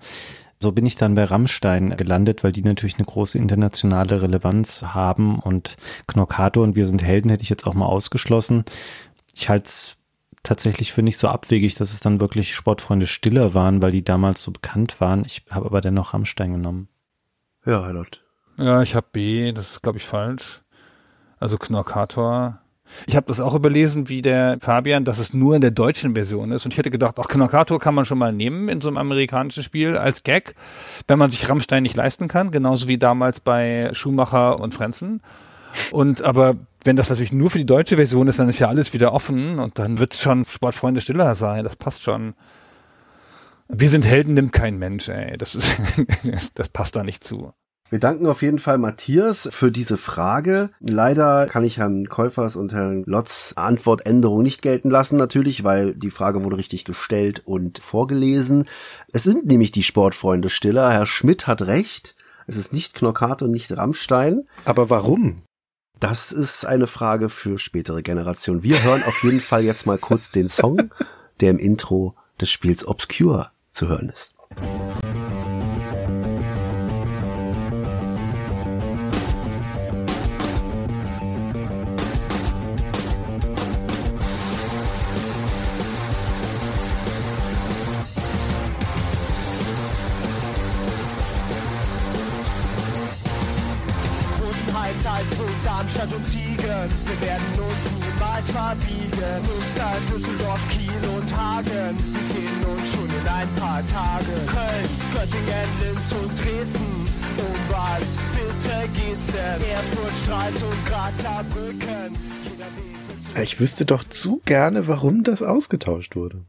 [0.59, 5.38] So bin ich dann bei Rammstein gelandet, weil die natürlich eine große internationale Relevanz haben
[5.38, 5.76] und
[6.07, 8.64] Knorkato und Wir sind Helden hätte ich jetzt auch mal ausgeschlossen.
[9.34, 9.96] Ich halte es
[10.45, 14.42] tatsächlich für nicht so abwegig, dass es dann wirklich Sportfreunde Stiller waren, weil die damals
[14.42, 15.24] so bekannt waren.
[15.24, 16.88] Ich habe aber dennoch Rammstein genommen.
[17.66, 18.22] Ja, Herr Lott.
[18.59, 20.62] Ja, ich habe B, das ist glaube ich falsch.
[21.40, 22.61] Also Knorkator.
[23.07, 26.53] Ich habe das auch überlesen, wie der Fabian, dass es nur in der deutschen Version
[26.53, 26.64] ist.
[26.64, 29.62] Und ich hätte gedacht, auch Knorkator kann man schon mal nehmen in so einem amerikanischen
[29.62, 30.55] Spiel als Gag,
[31.09, 35.22] wenn man sich Rammstein nicht leisten kann, genauso wie damals bei Schumacher und Frenzen.
[35.91, 38.93] Und aber wenn das natürlich nur für die deutsche Version ist, dann ist ja alles
[38.93, 41.64] wieder offen und dann wird es schon Sportfreunde stiller sein.
[41.64, 42.35] Das passt schon.
[43.68, 45.39] Wir sind Helden, nimmt kein Mensch, ey.
[45.39, 45.81] Das ist,
[46.55, 47.53] das passt da nicht zu.
[47.91, 50.70] Wir danken auf jeden Fall Matthias für diese Frage.
[50.81, 56.11] Leider kann ich Herrn Käufers und Herrn Lotz Antwortänderung nicht gelten lassen, natürlich, weil die
[56.11, 58.66] Frage wurde richtig gestellt und vorgelesen.
[59.12, 60.91] Es sind nämlich die Sportfreunde Stiller.
[60.91, 62.16] Herr Schmidt hat recht.
[62.47, 64.49] Es ist nicht Knockat und nicht Rammstein.
[64.64, 65.43] Aber warum?
[66.05, 68.62] Das ist eine Frage für spätere Generationen.
[68.62, 70.90] Wir hören auf jeden Fall jetzt mal kurz den Song,
[71.40, 74.34] der im Intro des Spiels Obscure zu hören ist.
[95.85, 96.57] Darmstadt und Siegen.
[96.57, 99.37] Wir werden uns niemals verbiegen.
[99.45, 101.68] Münster, Düsseldorf, Kiel und Hagen.
[101.68, 104.47] Wir sehen uns schon in ein paar Tagen.
[104.47, 107.09] Köln, Göttingen, Linz und Dresden.
[107.37, 109.61] Um was bitte geht's denn?
[109.72, 112.16] Erfurt, Stralsund, Graz, Saarbrücken.
[113.43, 116.47] Ich wüsste doch zu gerne, warum das ausgetauscht wurde.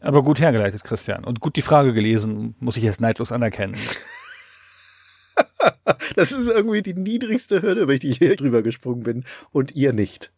[0.00, 1.24] Aber gut hergeleitet, Christian.
[1.24, 3.76] Und gut die Frage gelesen, muss ich jetzt neidlos anerkennen.
[6.16, 9.92] Das ist irgendwie die niedrigste Hürde, über die ich hier drüber gesprungen bin und ihr
[9.92, 10.32] nicht.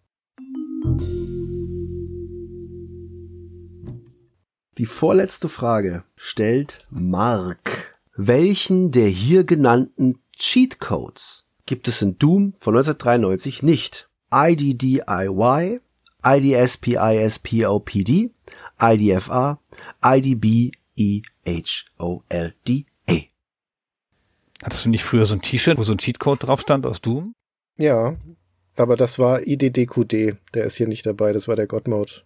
[4.78, 7.98] Die vorletzte Frage stellt Mark.
[8.16, 14.08] Welchen der hier genannten Cheatcodes gibt es in Doom von 1993 nicht?
[14.32, 15.80] IDDIY,
[16.22, 17.50] IDSPISPOPD,
[18.80, 19.60] IDFA,
[20.02, 21.10] IDBEHOLD.
[24.62, 27.34] Hattest du nicht früher so ein T-Shirt, wo so ein Cheatcode drauf stand aus Doom?
[27.78, 28.14] Ja,
[28.76, 30.36] aber das war IDDQD.
[30.54, 32.22] Der ist hier nicht dabei, das war der God-Mode.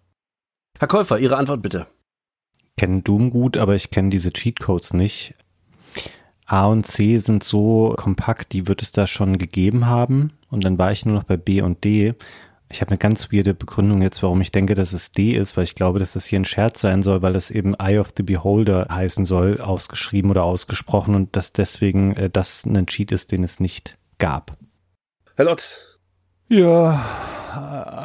[0.78, 1.86] Herr Käufer, Ihre Antwort bitte.
[2.64, 5.34] Ich kenne Doom gut, aber ich kenne diese Cheatcodes nicht.
[6.46, 10.32] A und C sind so kompakt, die wird es da schon gegeben haben.
[10.50, 12.14] Und dann war ich nur noch bei B und D.
[12.74, 15.62] Ich habe eine ganz weirde Begründung jetzt, warum ich denke, dass es D ist, weil
[15.62, 18.24] ich glaube, dass das hier ein Scherz sein soll, weil es eben Eye of the
[18.24, 23.44] Beholder heißen soll, ausgeschrieben oder ausgesprochen und dass deswegen äh, das ein Cheat ist, den
[23.44, 24.56] es nicht gab.
[25.36, 26.00] Herr Lott.
[26.48, 27.00] Ja,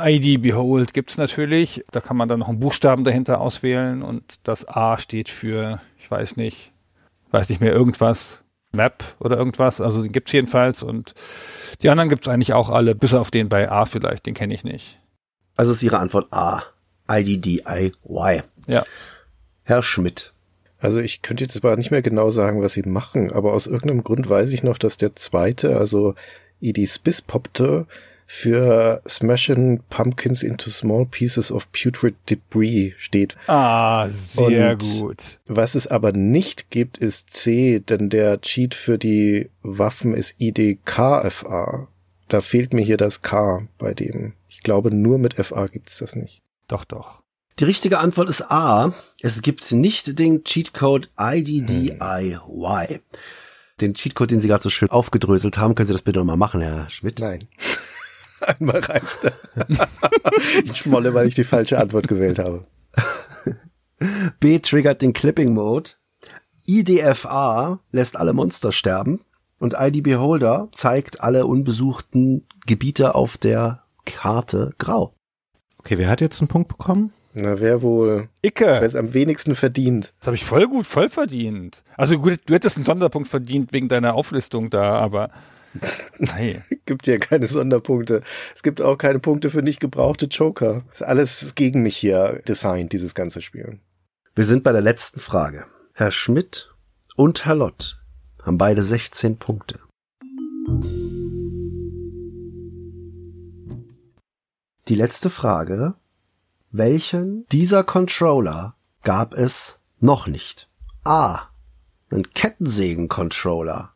[0.05, 1.83] ID Behold gibt's natürlich.
[1.89, 6.11] Da kann man dann noch einen Buchstaben dahinter auswählen und das A steht für, ich
[6.11, 6.73] weiß nicht,
[7.31, 9.81] weiß nicht mehr irgendwas, Map oder irgendwas.
[9.81, 11.13] Also den gibt's jedenfalls und
[11.81, 14.63] die anderen gibt's eigentlich auch alle, bis auf den bei A vielleicht, den kenne ich
[14.63, 14.99] nicht.
[15.55, 16.63] Also ist Ihre Antwort A.
[17.09, 18.43] IDDIY.
[18.67, 18.85] Ja.
[19.63, 20.33] Herr Schmidt.
[20.77, 24.03] Also ich könnte jetzt zwar nicht mehr genau sagen, was sie machen, aber aus irgendeinem
[24.03, 26.15] Grund weiß ich noch, dass der zweite, also
[26.61, 27.85] ID Spiss poppte,
[28.31, 33.35] für Smashing Pumpkins into Small Pieces of Putrid Debris steht.
[33.47, 35.39] Ah, sehr Und gut.
[35.47, 41.87] Was es aber nicht gibt, ist C, denn der Cheat für die Waffen ist IDKFA.
[42.27, 44.33] Da fehlt mir hier das K bei dem.
[44.47, 46.43] Ich glaube, nur mit FA gibt's das nicht.
[46.67, 47.23] Doch, doch.
[47.57, 48.93] Die richtige Antwort ist A.
[49.21, 52.99] Es gibt nicht den Cheatcode IDDIY.
[53.81, 56.61] Den Cheatcode, den Sie gerade so schön aufgedröselt haben, können Sie das bitte nochmal machen,
[56.61, 57.19] Herr Schmidt?
[57.19, 57.39] Nein.
[58.59, 59.31] Einmal reicht.
[60.63, 62.65] ich schmolle, weil ich die falsche Antwort gewählt habe.
[64.39, 65.91] B triggert den Clipping Mode.
[66.65, 69.21] IDFA lässt alle Monster sterben.
[69.59, 75.13] Und ID Beholder zeigt alle unbesuchten Gebiete auf der Karte grau.
[75.79, 77.11] Okay, wer hat jetzt einen Punkt bekommen?
[77.33, 78.29] Na, wer wohl?
[78.41, 80.13] Wer Icke, es am wenigsten verdient?
[80.19, 81.83] das habe ich voll gut, voll verdient.
[81.95, 85.29] Also gut, du hättest einen Sonderpunkt verdient wegen deiner Auflistung da, aber
[86.17, 86.63] nein.
[86.85, 88.21] Gibt ja keine Sonderpunkte.
[88.55, 90.83] Es gibt auch keine Punkte für nicht gebrauchte Joker.
[90.91, 93.79] Ist alles gegen mich hier designt, dieses ganze Spiel.
[94.35, 95.65] Wir sind bei der letzten Frage.
[95.93, 96.73] Herr Schmidt
[97.15, 97.99] und Herr Lott
[98.43, 99.79] haben beide 16 Punkte.
[104.87, 105.95] Die letzte Frage.
[106.71, 110.69] Welchen dieser Controller gab es noch nicht?
[111.03, 111.49] A.
[112.11, 113.93] Ein Kettensägen-Controller.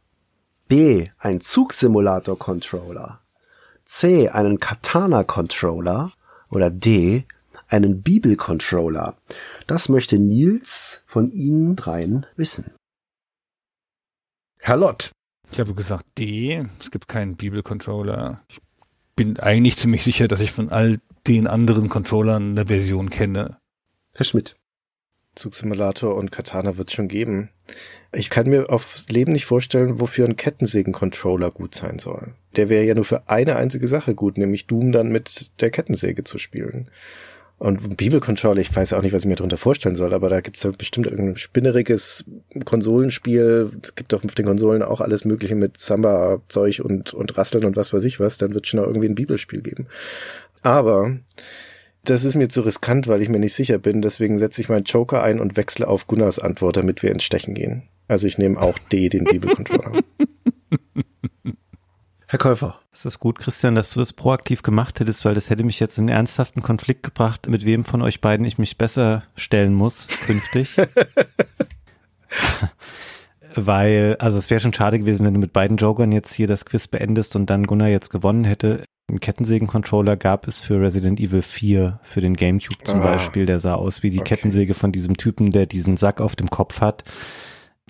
[0.73, 1.11] B.
[1.19, 3.21] Ein Zugsimulator-Controller.
[3.85, 4.29] C.
[4.29, 6.11] Einen Katana-Controller.
[6.49, 7.25] Oder D.
[7.67, 9.15] Einen Bibel-Controller.
[9.67, 12.71] Das möchte Nils von Ihnen dreien wissen.
[14.57, 15.11] Herr Lott.
[15.51, 18.41] Ich habe gesagt D, es gibt keinen Bibelcontroller.
[18.49, 18.59] Ich
[19.15, 23.59] bin eigentlich ziemlich sicher, dass ich von all den anderen Controllern eine Version kenne.
[24.15, 24.55] Herr Schmidt.
[25.35, 27.51] Zugsimulator und Katana wird schon geben.
[28.15, 32.33] Ich kann mir aufs Leben nicht vorstellen, wofür ein Kettensägen-Controller gut sein soll.
[32.55, 36.23] Der wäre ja nur für eine einzige Sache gut, nämlich Doom dann mit der Kettensäge
[36.23, 36.89] zu spielen.
[37.63, 40.57] Und Bibelcontroller, ich weiß auch nicht, was ich mir darunter vorstellen soll, aber da gibt
[40.57, 42.25] es bestimmt irgendein spinneriges
[42.65, 43.71] Konsolenspiel.
[43.81, 47.77] Es gibt doch auf den Konsolen auch alles Mögliche mit Samba-Zeug und, und Rasseln und
[47.77, 48.37] was weiß ich was.
[48.37, 49.87] Dann wird schon auch irgendwie ein Bibelspiel geben.
[50.61, 51.17] Aber
[52.03, 54.01] das ist mir zu riskant, weil ich mir nicht sicher bin.
[54.01, 57.53] Deswegen setze ich meinen Joker ein und wechsle auf Gunnars Antwort, damit wir ins Stechen
[57.53, 57.83] gehen.
[58.07, 60.01] Also ich nehme auch D, den Bibelcontroller.
[62.27, 62.79] Herr Käufer.
[62.91, 65.97] Es ist gut, Christian, dass du das proaktiv gemacht hättest, weil das hätte mich jetzt
[65.97, 70.07] in einen ernsthaften Konflikt gebracht, mit wem von euch beiden ich mich besser stellen muss
[70.25, 70.75] künftig.
[73.55, 76.65] weil, also es wäre schon schade gewesen, wenn du mit beiden Jokern jetzt hier das
[76.65, 78.83] Quiz beendest und dann Gunnar jetzt gewonnen hätte.
[79.09, 83.03] Einen Kettensägen-Controller gab es für Resident Evil 4, für den Gamecube zum Ah.
[83.03, 83.45] Beispiel.
[83.45, 84.35] Der sah aus wie die Okay.
[84.35, 87.03] Kettensäge von diesem Typen, der diesen Sack auf dem Kopf hat.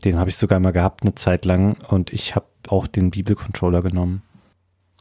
[0.03, 3.81] Den habe ich sogar mal gehabt eine Zeit lang und ich habe auch den Bibel-Controller
[3.81, 4.21] genommen.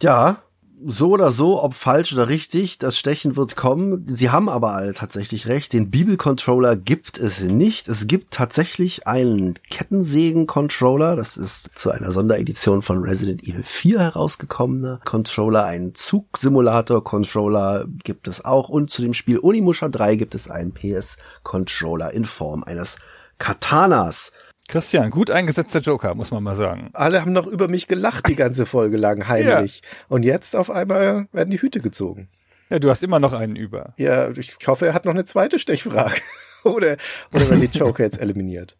[0.00, 0.38] Ja,
[0.84, 4.04] so oder so, ob falsch oder richtig, das Stechen wird kommen.
[4.08, 5.72] Sie haben aber alle tatsächlich recht.
[5.72, 7.88] Den Bibelcontroller gibt es nicht.
[7.88, 11.16] Es gibt tatsächlich einen Kettensägen-Controller.
[11.16, 15.64] Das ist zu einer Sonderedition von Resident Evil 4 herausgekommener Controller.
[15.64, 18.68] Einen Zugsimulator-Controller gibt es auch.
[18.68, 22.96] Und zu dem Spiel Onimusha 3 gibt es einen PS-Controller in Form eines
[23.38, 24.32] Katanas.
[24.72, 26.88] Christian, gut eingesetzter Joker, muss man mal sagen.
[26.94, 29.82] Alle haben noch über mich gelacht die ganze Folge lang, heimlich.
[30.08, 32.30] Und jetzt auf einmal werden die Hüte gezogen.
[32.70, 33.92] Ja, du hast immer noch einen über.
[33.98, 36.22] Ja, ich hoffe, er hat noch eine zweite Stechfrage.
[36.64, 36.96] oder,
[37.34, 38.78] oder werden die Joker jetzt eliminiert.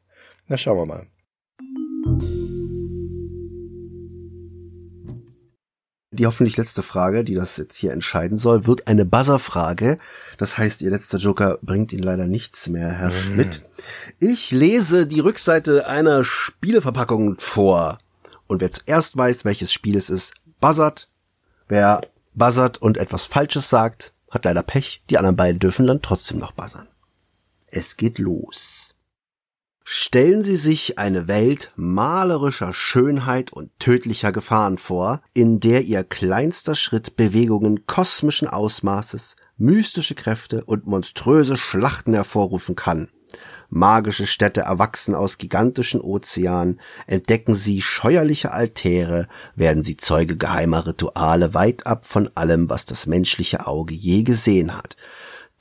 [0.49, 2.42] Na, schauen wir mal.
[6.15, 9.99] Die hoffentlich letzte Frage, die das jetzt hier entscheiden soll, wird eine Buzzer-Frage.
[10.37, 13.65] Das heißt, Ihr letzter Joker bringt Ihnen leider nichts mehr, Herr Schmidt.
[14.21, 17.97] Ich lese die Rückseite einer Spieleverpackung vor.
[18.47, 21.09] Und wer zuerst weiß, welches Spiel es ist, buzzert.
[21.67, 22.03] Wer
[22.35, 25.03] buzzert und etwas Falsches sagt, hat leider Pech.
[25.09, 26.89] Die anderen beiden dürfen dann trotzdem noch buzzern.
[27.69, 28.95] Es geht los.
[29.85, 36.75] Stellen Sie sich eine Welt malerischer Schönheit und tödlicher Gefahren vor, in der Ihr kleinster
[36.77, 43.09] Schritt Bewegungen kosmischen Ausmaßes, mystische Kräfte und monströse Schlachten hervorrufen kann.
[43.75, 51.55] Magische Städte erwachsen aus gigantischen Ozeanen, entdecken Sie scheuerliche Altäre, werden Sie Zeuge geheimer Rituale
[51.55, 54.97] weit ab von allem, was das menschliche Auge je gesehen hat.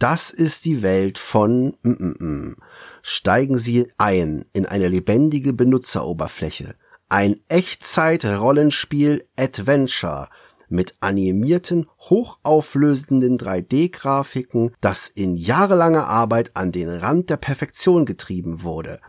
[0.02, 2.56] Das ist die Welt von mm, mm, mm.
[3.04, 6.74] Steigen Sie ein in eine lebendige Benutzeroberfläche.
[7.08, 10.30] Ein Echtzeit-Rollenspiel Adventure
[10.70, 19.02] mit animierten, hochauflösenden 3D-Grafiken, das in jahrelanger Arbeit an den Rand der Perfektion getrieben wurde.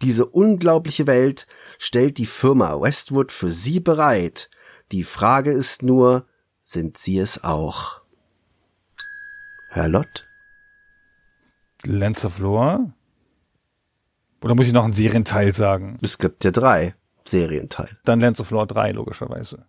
[0.00, 1.46] Diese unglaubliche Welt
[1.76, 4.48] stellt die Firma Westwood für Sie bereit.
[4.90, 6.26] Die Frage ist nur,
[6.64, 8.00] sind Sie es auch?
[9.72, 10.24] Herr Lott?
[11.84, 12.92] Lens of Lore?
[14.42, 15.98] Oder muss ich noch einen Serienteil sagen?
[16.02, 16.94] Es gibt ja drei
[17.26, 17.96] Serienteile.
[18.04, 19.66] Dann Lens of Lore 3, logischerweise.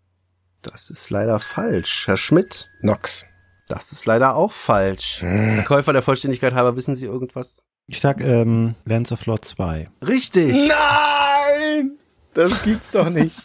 [0.62, 2.08] Das ist leider falsch.
[2.08, 2.70] Herr Schmidt?
[2.82, 3.26] Nox.
[3.68, 5.22] Das ist leider auch falsch.
[5.22, 7.56] Herr Käufer, der Vollständigkeit halber, wissen Sie irgendwas?
[7.88, 9.90] Ich sag ähm, Lands of Lord 2.
[10.06, 10.70] Richtig.
[10.70, 11.98] Nein!
[12.34, 13.36] Das gibt's doch nicht.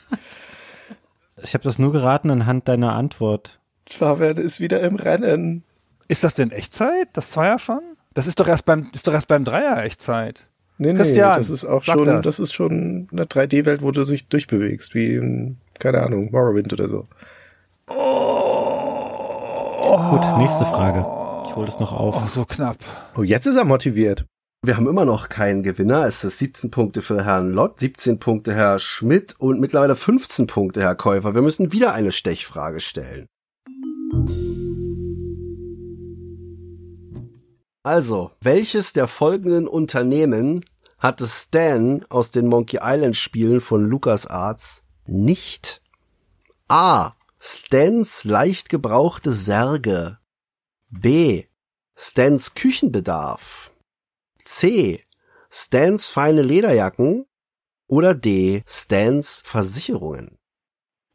[1.42, 3.60] Ich habe das nur geraten anhand deiner Antwort.
[3.88, 5.64] Fabian ist wieder im Rennen.
[6.08, 7.08] Ist das denn Echtzeit?
[7.12, 7.82] Das Zweier schon?
[8.16, 10.46] Das ist doch erst beim, ist doch erst beim Dreier Echtzeit.
[10.78, 12.24] Nee, nee, Christian, das ist auch schon, das.
[12.24, 12.38] das.
[12.38, 17.06] ist schon eine 3D-Welt, wo du dich durchbewegst, wie in, keine Ahnung, Morrowind oder so.
[17.86, 17.98] Gut,
[20.38, 21.00] nächste Frage.
[21.46, 22.16] Ich hole das noch auf.
[22.16, 22.78] Oh, so knapp.
[23.18, 24.24] Oh, jetzt ist er motiviert.
[24.62, 26.06] Wir haben immer noch keinen Gewinner.
[26.06, 30.80] Es ist 17 Punkte für Herrn Lott, 17 Punkte Herr Schmidt und mittlerweile 15 Punkte
[30.80, 31.34] Herr Käufer.
[31.34, 33.26] Wir müssen wieder eine Stechfrage stellen.
[37.86, 40.64] Also, welches der folgenden Unternehmen
[40.98, 45.82] hatte Stan aus den Monkey Island Spielen von LucasArts nicht?
[46.66, 47.12] A.
[47.38, 50.18] Stans leicht gebrauchte Särge.
[50.90, 51.44] B.
[51.94, 53.70] Stans Küchenbedarf.
[54.42, 55.04] C.
[55.48, 57.24] Stans feine Lederjacken.
[57.86, 58.64] Oder D.
[58.66, 60.38] Stans Versicherungen.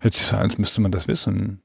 [0.02, 1.64] So an, als müsste man das wissen.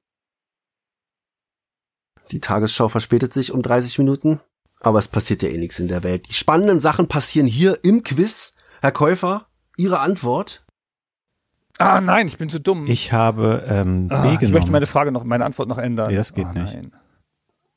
[2.33, 4.41] Die Tagesschau verspätet sich um 30 Minuten.
[4.81, 6.29] Aber es passiert ja eh nichts in der Welt.
[6.29, 8.55] Die spannenden Sachen passieren hier im Quiz.
[8.81, 9.47] Herr Käufer,
[9.77, 10.65] Ihre Antwort?
[11.79, 12.87] Ah, nein, ich bin zu dumm.
[12.87, 16.11] Ich habe ähm, ah, B ich möchte meine Frage noch, meine Antwort noch ändern.
[16.11, 16.75] Nee, das geht ah, nicht.
[16.75, 16.93] Nein.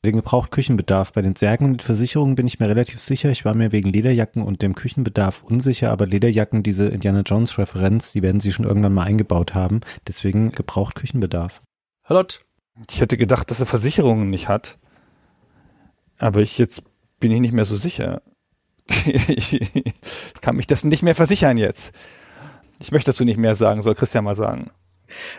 [0.05, 1.11] Den gebraucht Küchenbedarf.
[1.11, 3.29] Bei den Särgen und den Versicherungen bin ich mir relativ sicher.
[3.31, 8.13] Ich war mir wegen Lederjacken und dem Küchenbedarf unsicher, aber Lederjacken, diese Indiana Jones Referenz,
[8.13, 9.81] die werden sie schon irgendwann mal eingebaut haben.
[10.07, 11.61] Deswegen gebraucht Küchenbedarf.
[12.03, 12.45] Herr Lott?
[12.89, 14.79] Ich hätte gedacht, dass er Versicherungen nicht hat.
[16.17, 16.83] Aber ich jetzt
[17.19, 18.21] bin ich nicht mehr so sicher.
[19.05, 19.59] ich
[20.41, 21.93] kann mich das nicht mehr versichern jetzt.
[22.79, 24.71] Ich möchte dazu nicht mehr sagen, soll Christian mal sagen.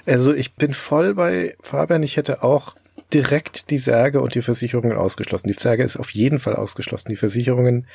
[0.06, 2.02] Also ich bin voll bei Fabian.
[2.02, 2.76] Ich hätte auch
[3.12, 5.48] direkt die Särge und die Versicherungen ausgeschlossen.
[5.48, 7.08] Die Särge ist auf jeden Fall ausgeschlossen.
[7.08, 7.86] Die Versicherungen,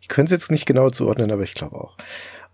[0.00, 1.96] ich könnte es jetzt nicht genau zuordnen, aber ich glaube auch.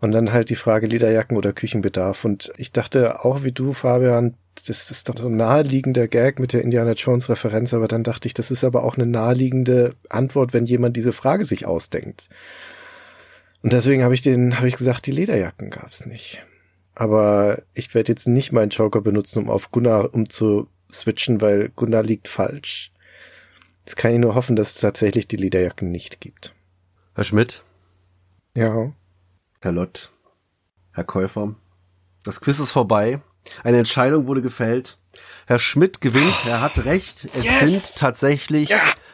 [0.00, 2.24] Und dann halt die Frage Lederjacken oder Küchenbedarf.
[2.24, 6.52] Und ich dachte auch wie du, Fabian, das ist doch so ein naheliegender Gag mit
[6.52, 10.52] der Indiana Jones Referenz, aber dann dachte ich, das ist aber auch eine naheliegende Antwort,
[10.52, 12.28] wenn jemand diese Frage sich ausdenkt.
[13.62, 16.44] Und deswegen habe ich den, habe ich gesagt, die Lederjacken gab's nicht.
[16.94, 22.28] Aber ich werde jetzt nicht meinen Joker benutzen, um auf Gunnar umzuswitchen, weil Gunnar liegt
[22.28, 22.92] falsch.
[23.80, 26.54] Jetzt kann ich nur hoffen, dass es tatsächlich die Lederjacken nicht gibt.
[27.14, 27.64] Herr Schmidt?
[28.54, 28.92] Ja.
[29.62, 30.12] Herr Lott?
[30.92, 31.54] Herr Käufer?
[32.24, 33.20] Das Quiz ist vorbei.
[33.64, 34.98] Eine Entscheidung wurde gefällt.
[35.46, 37.24] Herr Schmidt gewinnt, er hat recht.
[37.24, 38.72] Es sind tatsächlich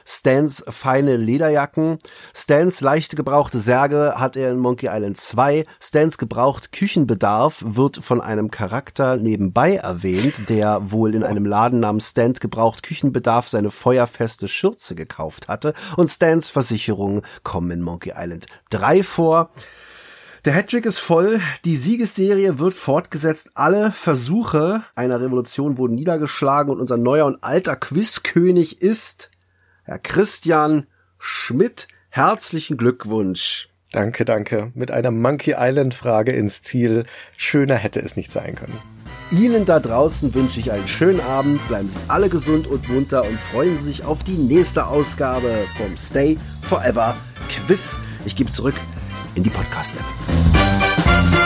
[0.08, 1.98] Stans feine Lederjacken.
[2.32, 5.64] Stans leichte gebrauchte Särge hat er in Monkey Island 2.
[5.80, 12.10] Stans gebraucht Küchenbedarf wird von einem Charakter nebenbei erwähnt, der wohl in einem Laden namens
[12.10, 15.74] Stand gebraucht Küchenbedarf seine feuerfeste Schürze gekauft hatte.
[15.96, 19.50] Und Stans Versicherungen kommen in Monkey Island 3 vor.
[20.46, 26.78] Der Hattrick ist voll, die Siegesserie wird fortgesetzt, alle Versuche einer Revolution wurden niedergeschlagen und
[26.78, 29.32] unser neuer und alter Quizkönig ist
[29.82, 30.86] Herr Christian
[31.18, 31.88] Schmidt.
[32.10, 33.70] Herzlichen Glückwunsch.
[33.90, 34.70] Danke, danke.
[34.76, 37.06] Mit einer Monkey Island Frage ins Ziel.
[37.36, 38.78] Schöner hätte es nicht sein können.
[39.32, 43.36] Ihnen da draußen wünsche ich einen schönen Abend, bleiben Sie alle gesund und munter und
[43.40, 47.16] freuen Sie sich auf die nächste Ausgabe vom Stay Forever
[47.48, 48.00] Quiz.
[48.24, 48.74] Ich gebe zurück
[49.36, 51.45] in die Podcast-App.